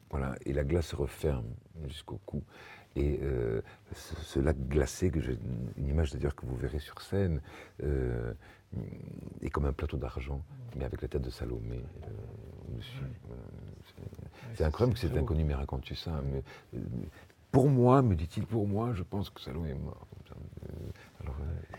Voilà, 0.09 0.35
et 0.45 0.51
la 0.51 0.65
glace 0.65 0.87
se 0.87 0.95
referme 0.95 1.47
jusqu'au 1.87 2.19
cou. 2.25 2.43
Et 2.97 3.21
ce, 3.93 4.39
lac 4.39 4.57
glacé, 4.67 5.09
une 5.77 5.87
image 5.87 6.11
d'ailleurs 6.11 6.35
que 6.35 6.45
vous 6.45 6.57
verrez 6.57 6.79
sur 6.79 7.01
scène, 7.01 7.41
et 9.41 9.49
comme 9.49 9.65
un 9.65 9.73
plateau 9.73 9.97
d'argent, 9.97 10.43
mais 10.75 10.85
avec 10.85 11.01
la 11.01 11.07
tête 11.07 11.21
de 11.21 11.29
Salomé 11.29 11.83
euh, 12.03 12.77
dessus. 12.77 13.03
c'est 14.55 14.63
incroyable 14.63 14.93
que 14.93 14.99
cet 14.99 15.17
inconnu 15.17 15.43
me 15.43 15.55
raconte 15.55 15.91
ça. 15.93 16.21
Mais, 16.31 16.43
euh, 16.75 16.79
pour 17.51 17.69
moi, 17.69 18.01
me 18.01 18.15
dit-il, 18.15 18.45
pour 18.45 18.67
moi, 18.67 18.93
je 18.93 19.03
pense 19.03 19.29
que 19.29 19.41
Salomé 19.41 19.71
est 19.71 19.75
mort. 19.75 20.07
Euh, 20.31 20.73
alors, 21.21 21.35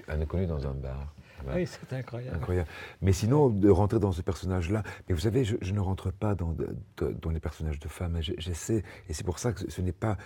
un 0.08 0.20
inconnu 0.20 0.46
dans 0.46 0.66
un 0.66 0.74
bar. 0.74 1.14
Oui, 1.52 1.66
c'est 1.66 1.92
incroyable. 1.92 2.36
incroyable. 2.36 2.68
Mais 3.00 3.12
sinon, 3.12 3.48
de 3.48 3.68
rentrer 3.68 3.98
dans 3.98 4.12
ce 4.12 4.22
personnage-là, 4.22 4.84
mais 5.08 5.14
vous 5.14 5.20
savez, 5.20 5.44
je, 5.44 5.72
ne 5.72 5.80
rentre 5.80 6.12
pas 6.12 6.36
dans, 6.36 6.54
dans, 6.96 7.30
les 7.30 7.40
personnages 7.40 7.80
de 7.80 7.88
femmes. 7.88 8.18
J'essaie, 8.20 8.84
et 9.08 9.12
c'est 9.12 9.24
pour 9.24 9.40
ça 9.40 9.52
que 9.52 9.68
ce, 9.68 9.80
n'est 9.80 9.90
pas. 9.90 10.18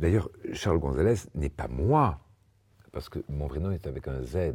D'ailleurs, 0.00 0.30
Charles 0.52 0.80
Gonzalez 0.80 1.14
n'est 1.36 1.48
pas 1.48 1.68
moi 1.68 2.23
parce 2.94 3.08
que 3.08 3.18
mon 3.28 3.48
vrai 3.48 3.58
nom 3.58 3.72
est 3.72 3.88
avec 3.88 4.06
un 4.06 4.22
Z. 4.22 4.54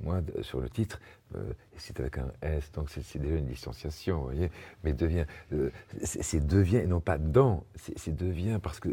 Moi, 0.00 0.20
sur 0.42 0.60
le 0.60 0.68
titre, 0.68 1.00
euh, 1.34 1.54
c'est 1.78 1.98
avec 1.98 2.18
un 2.18 2.30
S, 2.42 2.70
donc 2.72 2.90
c'est 2.90 3.18
déjà 3.18 3.36
une 3.36 3.46
distanciation, 3.46 4.18
vous 4.18 4.24
voyez. 4.24 4.50
Mais 4.84 4.92
devient, 4.92 5.24
euh, 5.54 5.70
c'est 6.02 6.46
devient, 6.46 6.76
et 6.76 6.86
non 6.86 7.00
pas 7.00 7.16
dans, 7.16 7.64
c'est 7.74 8.14
devient 8.14 8.58
parce 8.62 8.80
que 8.80 8.90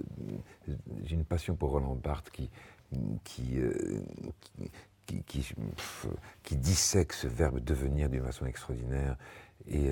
j'ai 1.04 1.16
une 1.16 1.26
passion 1.26 1.58
pour 1.58 1.72
Roland 1.72 1.96
Barthes 1.96 2.30
qui, 2.30 2.50
qui, 3.26 3.60
euh, 3.60 4.02
qui, 5.06 5.22
qui, 5.24 5.54
qui, 6.44 6.56
dissèque 6.56 7.12
ce 7.12 7.28
verbe 7.28 7.60
devenir 7.60 8.10
d'une 8.10 8.24
façon 8.24 8.46
extraordinaire. 8.46 9.18
Et 9.68 9.92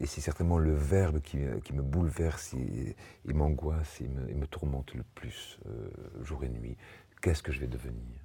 et 0.00 0.06
c'est 0.06 0.20
certainement 0.20 0.58
le 0.58 0.74
verbe 0.74 1.20
qui, 1.20 1.38
me 1.38 1.82
bouleverse 1.82 2.54
et, 2.54 2.96
m'angoisse 3.26 4.00
et, 4.00 4.08
me, 4.08 4.46
tourmente 4.46 4.94
le 4.94 5.02
plus 5.14 5.58
euh, 5.66 5.90
jour 6.22 6.44
et 6.44 6.48
nuit. 6.48 6.76
Qu'est-ce 7.20 7.42
que 7.42 7.50
je 7.50 7.58
vais 7.58 7.66
devenir? 7.66 8.22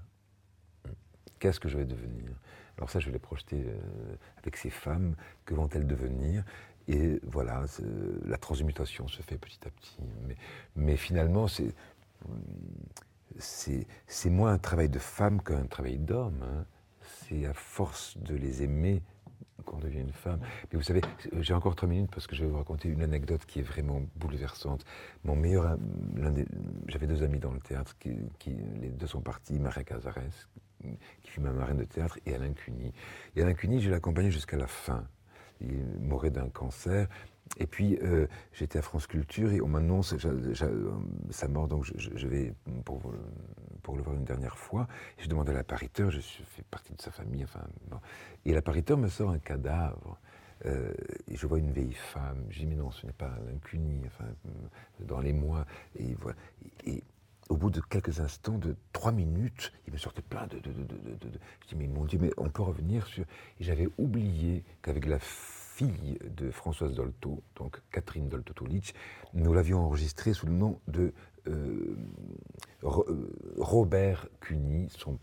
Qu'est-ce 1.40 1.60
que 1.60 1.68
je 1.68 1.78
vais 1.78 1.86
devenir? 1.86 2.30
Alors 2.78 2.90
ça, 2.90 3.00
je 3.00 3.08
vais 3.08 3.14
les 3.14 3.20
projeter 3.20 3.64
euh, 3.66 4.16
avec 4.38 4.56
ces 4.56 4.70
femmes. 4.70 5.16
Que 5.46 5.56
vont-elles 5.56 5.88
devenir? 5.88 6.44
Et 6.88 7.20
voilà, 7.24 7.66
la 8.26 8.38
transmutation 8.38 9.08
se 9.08 9.22
fait 9.22 9.38
petit 9.38 9.60
à 9.66 9.70
petit. 9.72 9.98
Mais, 10.76 10.96
finalement, 10.96 11.48
c'est 11.48 11.74
c'est 13.40 14.30
moins 14.30 14.54
un 14.54 14.58
travail 14.60 14.90
de 14.90 15.00
femme 15.00 15.42
qu'un 15.42 15.66
travail 15.66 15.98
d'homme. 15.98 16.44
Hein. 16.44 16.66
C'est 17.02 17.46
à 17.46 17.54
force 17.54 18.16
de 18.18 18.36
les 18.36 18.62
aimer 18.62 19.02
qu'on 19.66 19.78
devient 19.78 20.02
une 20.02 20.12
femme. 20.12 20.40
Mais 20.72 20.78
vous 20.78 20.84
savez, 20.84 21.02
j'ai 21.40 21.54
encore 21.54 21.76
trois 21.76 21.90
minutes 21.90 22.12
parce 22.12 22.28
que 22.28 22.36
je 22.36 22.44
vais 22.44 22.50
vous 22.50 22.58
raconter 22.58 22.90
une 22.90 23.02
anecdote 23.02 23.46
qui 23.46 23.60
est 23.60 23.64
vraiment 23.64 24.02
bouleversante. 24.16 24.86
Mon 25.24 25.36
meilleur, 25.36 25.78
j'avais 26.88 27.08
deux 27.08 27.24
amis 27.24 27.40
dans 27.40 27.52
le 27.52 27.60
théâtre, 27.60 27.96
qui, 27.98 28.56
les 28.82 28.90
deux 28.90 29.08
sont 29.08 29.22
partis, 29.22 29.60
Maria 29.60 29.84
Cazares, 29.84 30.20
qui 30.82 31.32
fut 31.32 31.42
ma 31.42 31.52
marraine 31.52 31.78
de 31.78 31.86
théâtre, 31.86 32.20
et 32.26 32.36
Alain 32.36 32.54
Cuny. 32.54 32.92
Et 33.36 33.42
Alain 33.42 33.54
Cuny, 33.54 33.82
je 33.82 33.90
l'ai 33.90 33.96
accompagné 33.96 34.32
jusqu'à 34.32 34.58
la 34.58 34.68
fin. 34.68 35.06
Il 35.62 35.86
mourait 36.00 36.32
d'un 36.32 36.50
cancer. 36.50 37.08
Et 37.58 37.68
puis, 37.68 38.00
euh, 38.02 38.28
j'étais 38.52 38.80
à 38.80 38.82
France 38.82 39.06
Culture 39.06 39.52
et 39.52 39.62
on 39.62 39.68
m'annonce 39.68 40.16
sa 41.30 41.48
mort, 41.48 41.68
donc 41.68 41.86
je, 41.86 42.28
vais 42.28 42.54
pour, 42.84 43.02
pour, 43.84 43.96
le 43.96 44.02
voir 44.02 44.16
une 44.16 44.26
dernière 44.26 44.58
fois. 44.58 44.88
je 45.20 45.28
demande 45.28 45.50
à 45.50 45.54
l'appariteur, 45.54 46.10
je 46.10 46.20
fais 46.20 46.64
partie 46.72 46.94
de 46.94 47.02
sa 47.02 47.12
famille, 47.12 47.44
enfin, 47.44 47.62
et 48.46 48.54
l'appariteur 48.54 48.98
me 48.98 49.08
sort 49.08 49.30
un 49.30 49.40
cadavre. 49.40 50.20
Euh, 50.66 50.94
je 51.30 51.46
vois 51.46 51.60
une 51.60 51.72
vieille 51.72 51.94
femme. 51.94 52.46
Je 52.50 52.60
dis, 52.60 52.66
mais 52.66 52.76
non, 52.76 52.90
ce 52.92 53.06
n'est 53.06 53.14
pas 53.14 53.38
l'incunie, 53.46 54.04
enfin, 54.08 54.26
dans 55.02 55.20
les 55.20 55.34
mois. 55.34 55.66
Et, 55.98 56.14
voilà. 56.16 56.38
et, 56.86 57.04
au 57.50 57.58
bout 57.58 57.70
de 57.70 57.82
quelques 57.82 58.22
instants, 58.22 58.58
de 58.58 58.76
trois 58.94 59.12
minutes, 59.12 59.74
il 59.88 59.94
me 59.94 59.98
sortait 59.98 60.22
plein 60.22 60.48
de, 60.48 60.60
de, 60.60 60.72
de, 60.72 60.84
de 60.84 61.40
Je 61.62 61.68
dis, 61.68 61.76
mais 61.76 61.88
mon 61.88 62.06
Dieu, 62.06 62.18
mais 62.22 62.32
on 62.38 62.50
peut 62.50 62.62
revenir 62.62 63.06
sur. 63.08 63.26
J'avais 63.60 63.90
oublié 63.98 64.64
qu'avec 64.82 65.06
la 65.06 65.20
fille 65.74 66.20
de 66.38 66.52
Françoise 66.52 66.94
Dolto, 66.94 67.42
donc 67.56 67.82
Catherine 67.92 68.30
Dolto-Tolic, 68.30 68.94
nous 69.34 69.54
l'avions 69.54 69.80
enregistrée 69.80 70.34
sous 70.34 70.46
le 70.46 70.54
nom 70.54 70.80
de 70.88 71.14
euh, 71.48 71.96
euh, 72.84 73.32
Robert 73.58 74.28
Cuny, 74.40 74.88
son 74.92 75.18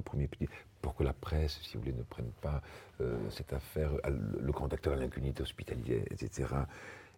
premier 0.00 0.28
petit, 0.28 0.48
pour 0.80 0.94
que 0.94 1.02
la 1.02 1.12
presse, 1.12 1.58
si 1.62 1.74
vous 1.74 1.80
voulez, 1.82 1.92
ne 1.92 2.04
prenne 2.04 2.30
pas 2.40 2.62
euh, 3.00 3.18
cette 3.30 3.52
affaire, 3.52 3.90
le 4.06 4.52
grand 4.52 4.72
acteur 4.72 4.92
Alain 4.92 5.08
Cuny 5.08 5.28
est 5.28 5.40
hospitalier, 5.40 6.04
etc. 6.10 6.54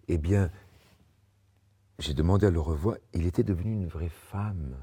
Eh 0.09 0.17
bien, 0.17 0.51
j'ai 1.99 2.15
demandé 2.15 2.47
à 2.47 2.51
le 2.51 2.61
revoir, 2.61 2.97
il 3.13 3.27
était 3.27 3.45
devenu 3.45 3.73
une 3.73 3.87
vraie 3.87 4.09
femme 4.09 4.77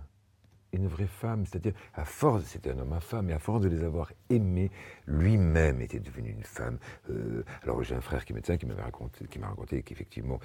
une 0.77 0.87
vraie 0.87 1.07
femme, 1.07 1.45
c'est-à-dire 1.45 1.73
à 1.93 2.05
force, 2.05 2.43
c'était 2.45 2.71
un 2.71 2.79
homme 2.79 2.93
à 2.93 2.99
femme, 2.99 3.29
et 3.29 3.33
à 3.33 3.39
force 3.39 3.61
de 3.61 3.69
les 3.69 3.83
avoir 3.83 4.11
aimés, 4.29 4.71
lui-même 5.05 5.81
était 5.81 5.99
devenu 5.99 6.29
une 6.29 6.43
femme. 6.43 6.77
Euh, 7.09 7.43
alors 7.63 7.83
j'ai 7.83 7.95
un 7.95 8.01
frère 8.01 8.23
qui 8.23 8.33
est 8.33 8.35
médecin 8.35 8.57
qui 8.57 8.65
raconté, 8.81 9.25
qui 9.25 9.39
m'a 9.39 9.47
raconté 9.47 9.83
qu'effectivement, 9.83 10.39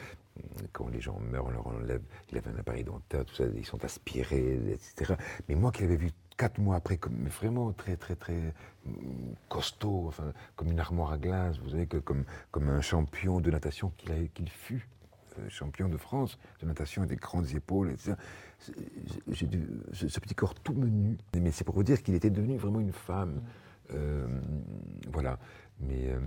quand 0.73 0.89
les 0.89 1.01
gens 1.01 1.19
meurent, 1.21 1.47
on 1.47 1.51
leur 1.51 1.67
enlève, 1.67 2.03
il 2.31 2.39
avait 2.39 2.51
un 2.51 2.59
appareil 2.59 2.85
dentaire, 2.85 3.25
tout 3.25 3.35
ça, 3.35 3.45
ils 3.55 3.67
sont 3.67 3.85
aspirés, 3.85 4.59
etc. 4.73 5.15
Mais 5.49 5.55
moi 5.55 5.71
qui 5.71 5.83
l'avais 5.83 5.97
vu 5.97 6.11
quatre 6.37 6.59
mois 6.59 6.77
après, 6.77 6.99
vraiment 7.41 7.73
très 7.73 7.97
très 7.97 8.17
très 8.17 8.55
mm, 8.87 9.35
costaud, 9.49 10.07
enfin 10.09 10.33
comme 10.57 10.71
une 10.71 10.81
armoire 10.81 11.13
à 11.13 11.19
glace, 11.19 11.59
vous 11.59 11.71
savez 11.71 11.87
que 11.87 11.99
comme 11.99 12.25
comme 12.51 12.69
un 12.69 12.81
champion 12.81 13.41
de 13.41 13.51
natation 13.51 13.93
qu'il 13.97 14.31
qu'il 14.31 14.49
fut. 14.49 14.89
Euh, 15.39 15.49
champion 15.49 15.89
de 15.89 15.97
France 15.97 16.39
de 16.61 16.67
natation 16.67 17.05
des 17.05 17.17
grandes 17.17 17.51
épaules, 17.53 17.91
etc. 17.91 18.15
J'ai 19.29 19.49
ce, 19.93 20.21
petit 20.21 20.35
corps 20.35 20.55
tout 20.55 20.75
menu. 20.75 21.17
Mais 21.39 21.51
c'est 21.51 21.65
pour 21.65 21.75
vous 21.75 21.83
dire 21.83 22.03
qu'il 22.03 22.15
était 22.15 22.31
devenu 22.31 22.57
vraiment 22.57 22.81
une 22.81 22.93
femme. 22.93 23.43
Euh, 23.93 24.27
voilà. 25.13 25.39
Mais 25.81 26.11
euh, 26.11 26.21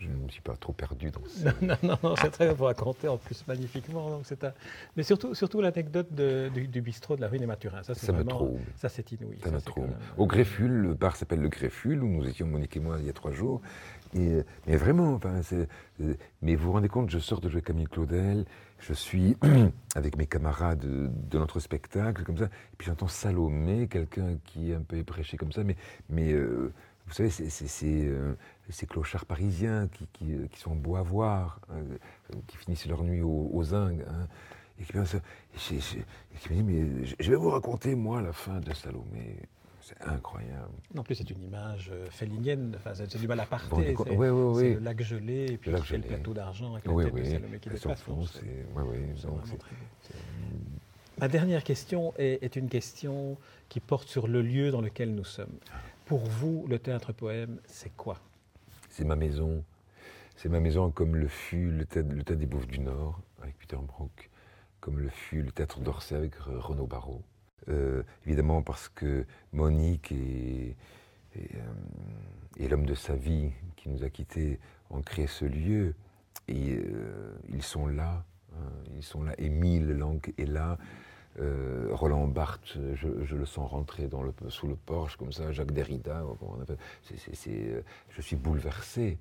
je 0.00 0.08
ne 0.08 0.14
me 0.14 0.28
suis 0.28 0.40
pas 0.40 0.56
trop 0.56 0.72
perdu 0.72 1.10
dans 1.10 1.24
ça. 1.26 1.52
Non, 1.60 1.76
non, 1.82 1.98
non, 2.02 2.14
c'est 2.16 2.30
très 2.30 2.46
bien, 2.46 2.54
vous 2.54 2.64
racontez 2.64 3.06
en 3.06 3.18
plus 3.18 3.46
magnifiquement. 3.46 4.08
Donc 4.08 4.22
c'est 4.24 4.42
un... 4.44 4.52
Mais 4.96 5.02
surtout, 5.02 5.34
surtout 5.34 5.60
l'anecdote 5.60 6.08
du, 6.12 6.68
du, 6.68 6.80
bistrot 6.80 7.16
de 7.16 7.20
la 7.20 7.28
rue 7.28 7.38
des 7.38 7.46
Mathurins. 7.46 7.82
Ça, 7.82 7.94
ça 7.94 8.12
me 8.12 8.24
trouble. 8.24 8.60
Ça, 8.76 8.88
c'est 8.88 9.12
inouï. 9.12 9.38
Ça, 9.44 9.50
me 9.50 9.60
trouble. 9.60 9.90
Au 10.16 10.26
Greffule, 10.26 10.72
le 10.72 10.94
bar 10.94 11.16
s'appelle 11.16 11.40
le 11.40 11.48
Greffule, 11.48 12.02
où 12.02 12.08
nous 12.08 12.26
étions, 12.26 12.46
Monique 12.46 12.76
et 12.76 12.80
moi, 12.80 12.96
il 12.98 13.06
y 13.06 13.10
a 13.10 13.12
trois 13.12 13.32
jours. 13.32 13.60
Et, 14.14 14.42
mais 14.66 14.76
vraiment, 14.76 15.14
enfin, 15.14 15.40
mais 16.42 16.56
vous 16.56 16.66
vous 16.66 16.72
rendez 16.72 16.88
compte, 16.88 17.10
je 17.10 17.18
sors 17.18 17.40
de 17.40 17.48
jouer 17.48 17.62
Camille 17.62 17.86
Claudel, 17.86 18.44
je 18.80 18.92
suis 18.92 19.36
avec 19.94 20.16
mes 20.16 20.26
camarades 20.26 20.80
de, 20.80 21.38
notre 21.38 21.60
spectacle, 21.60 22.24
comme 22.24 22.38
ça, 22.38 22.46
et 22.46 22.76
puis 22.76 22.86
j'entends 22.86 23.08
Salomé, 23.08 23.86
quelqu'un 23.86 24.38
qui 24.44 24.72
est 24.72 24.74
un 24.74 24.82
peu 24.82 24.96
éprêché 24.96 25.36
comme 25.36 25.52
ça, 25.52 25.62
mais, 25.62 25.76
mais 26.08 26.32
euh, 26.32 26.72
vous 27.10 27.16
savez, 27.16 27.30
c'est 27.30 28.06
euh, 28.06 28.34
ces 28.68 28.86
clochards 28.86 29.26
parisiens 29.26 29.88
qui, 29.88 30.06
qui, 30.12 30.26
qui, 30.48 30.60
sont 30.60 30.76
beaux 30.76 30.94
à 30.94 31.02
voir, 31.02 31.60
hein, 31.68 31.82
qui 32.46 32.56
finissent 32.56 32.86
leur 32.86 33.02
nuit 33.02 33.20
aux, 33.20 33.50
aux 33.52 33.74
hein, 33.74 33.90
et 34.78 34.84
qui, 34.84 34.96
et 34.96 36.38
qui 36.38 36.50
me 36.50 36.54
dit, 36.54 36.62
mais 36.62 37.04
je 37.18 37.30
vais 37.30 37.36
vous 37.36 37.50
raconter, 37.50 37.96
moi, 37.96 38.22
la 38.22 38.32
fin 38.32 38.60
de 38.60 38.72
Salomé. 38.72 39.38
C'est 39.80 40.06
incroyable. 40.06 40.70
En 40.96 41.02
plus, 41.02 41.16
c'est 41.16 41.30
une 41.30 41.42
image 41.42 41.90
euh, 41.92 42.06
félinienne, 42.10 42.76
enfin, 42.76 42.92
c'est 42.94 43.18
du 43.18 43.26
mal 43.26 43.40
à 43.40 43.46
partir. 43.46 43.76
oui, 43.76 43.94
oui, 43.96 44.28
oui. 44.28 44.60
C'est 44.60 44.74
le 44.74 44.80
lac 44.80 45.02
gelé, 45.02 45.46
et 45.50 45.56
puis 45.56 45.72
le, 45.72 45.78
le 45.78 46.02
plateau 46.02 46.32
d'argent 46.32 46.74
avec 46.74 46.84
oui, 46.86 47.04
la 47.04 47.10
tête 47.10 47.24
de 47.24 47.28
Salomé 47.28 47.58
qui 47.58 47.68
dépasse. 47.70 48.04
Oui, 48.06 48.26
oui, 48.76 48.98
Ma 51.18 51.28
dernière 51.28 51.64
question 51.64 52.14
est, 52.18 52.42
est, 52.42 52.56
une 52.56 52.68
question 52.68 53.36
qui 53.68 53.80
porte 53.80 54.08
sur 54.08 54.26
le 54.26 54.42
lieu 54.42 54.70
dans 54.70 54.80
lequel 54.80 55.14
nous 55.14 55.24
sommes. 55.24 55.58
Pour 56.10 56.26
vous, 56.26 56.66
le 56.68 56.80
théâtre 56.80 57.12
poème, 57.12 57.60
c'est 57.66 57.96
quoi? 57.96 58.18
C'est 58.88 59.04
ma 59.04 59.14
maison. 59.14 59.62
C'est 60.34 60.48
ma 60.48 60.58
maison 60.58 60.90
comme 60.90 61.14
le 61.14 61.28
fut 61.28 61.70
le 61.70 61.84
théâtre, 61.84 62.34
des 62.34 62.46
Bouffes 62.46 62.66
du 62.66 62.80
Nord 62.80 63.20
avec 63.40 63.56
Peter 63.56 63.76
Brook, 63.80 64.28
comme 64.80 64.98
le 64.98 65.08
fut 65.08 65.40
le 65.40 65.52
théâtre 65.52 65.78
d'Orsay 65.78 66.16
avec 66.16 66.34
Renaud 66.34 66.88
Barrault. 66.88 67.22
Euh, 67.68 68.02
évidemment 68.26 68.60
parce 68.60 68.88
que 68.88 69.24
Monique 69.52 70.10
et, 70.10 70.74
euh, 71.36 72.68
l'homme 72.68 72.86
de 72.86 72.96
sa 72.96 73.14
vie 73.14 73.52
qui 73.76 73.88
nous 73.88 74.02
a 74.02 74.10
quittés 74.10 74.58
ont 74.90 75.02
créé 75.02 75.28
ce 75.28 75.44
lieu. 75.44 75.94
Et 76.48 76.74
euh, 76.74 77.38
ils 77.50 77.62
sont 77.62 77.86
là, 77.86 78.24
hein, 78.54 78.72
ils 78.96 79.04
sont 79.04 79.22
là. 79.22 79.32
Émile 79.38 79.92
Lang 79.92 80.20
est 80.36 80.44
là. 80.44 80.76
Roland 81.38 82.26
Barthes, 82.26 82.76
je, 82.94 83.34
le 83.36 83.46
sens 83.46 83.70
rentrer 83.70 84.08
sous 84.48 84.66
le 84.66 84.74
porche 84.74 85.16
comme 85.16 85.32
ça, 85.32 85.52
Jacques 85.52 85.72
Derrida, 85.72 86.24
je 88.10 88.20
suis 88.20 88.36
bouleversé. 88.36 89.18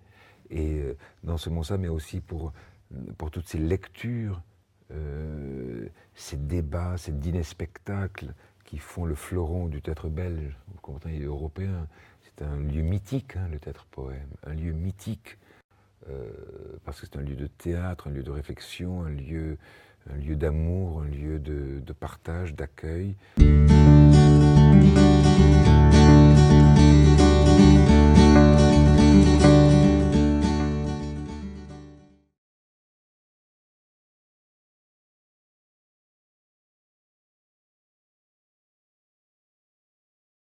Et 0.50 0.84
non 1.24 1.38
seulement 1.38 1.64
ça, 1.64 1.78
mais 1.78 1.88
aussi 1.88 2.20
pour, 2.20 2.52
toutes 3.32 3.48
ces 3.48 3.60
lectures 3.60 4.42
euh, 4.92 5.88
ces 6.16 6.38
débats, 6.38 6.98
ces 6.98 7.12
dîners-spectacles 7.12 8.34
qui 8.66 8.80
font 8.80 9.06
le 9.06 9.16
fleuron 9.16 9.68
du 9.68 9.82
théâtre 9.82 10.10
belge, 10.10 10.58
et 11.08 11.20
européen. 11.20 11.88
C'est 12.24 12.44
un 12.44 12.58
lieu 12.58 12.82
mythique, 12.82 13.36
hein, 13.36 13.48
le 13.52 13.60
théâtre 13.60 13.86
poème, 13.92 14.30
un 14.46 14.54
lieu 14.54 14.72
mythique, 14.72 15.38
euh, 16.10 16.32
parce 16.84 17.00
que 17.00 17.06
c'est 17.06 17.18
un 17.18 17.22
lieu 17.22 17.36
de 17.36 17.46
théâtre, 17.46 18.08
un 18.08 18.12
lieu 18.12 18.24
de 18.24 18.32
réflexion, 18.32 19.04
un 19.04 19.10
lieu, 19.10 19.58
un 20.14 20.18
lieu 20.18 20.36
d'amour, 20.36 21.02
un 21.02 21.10
lieu 21.10 21.40
de, 21.40 21.94
partage, 21.94 22.56
d'accueil. 22.56 23.16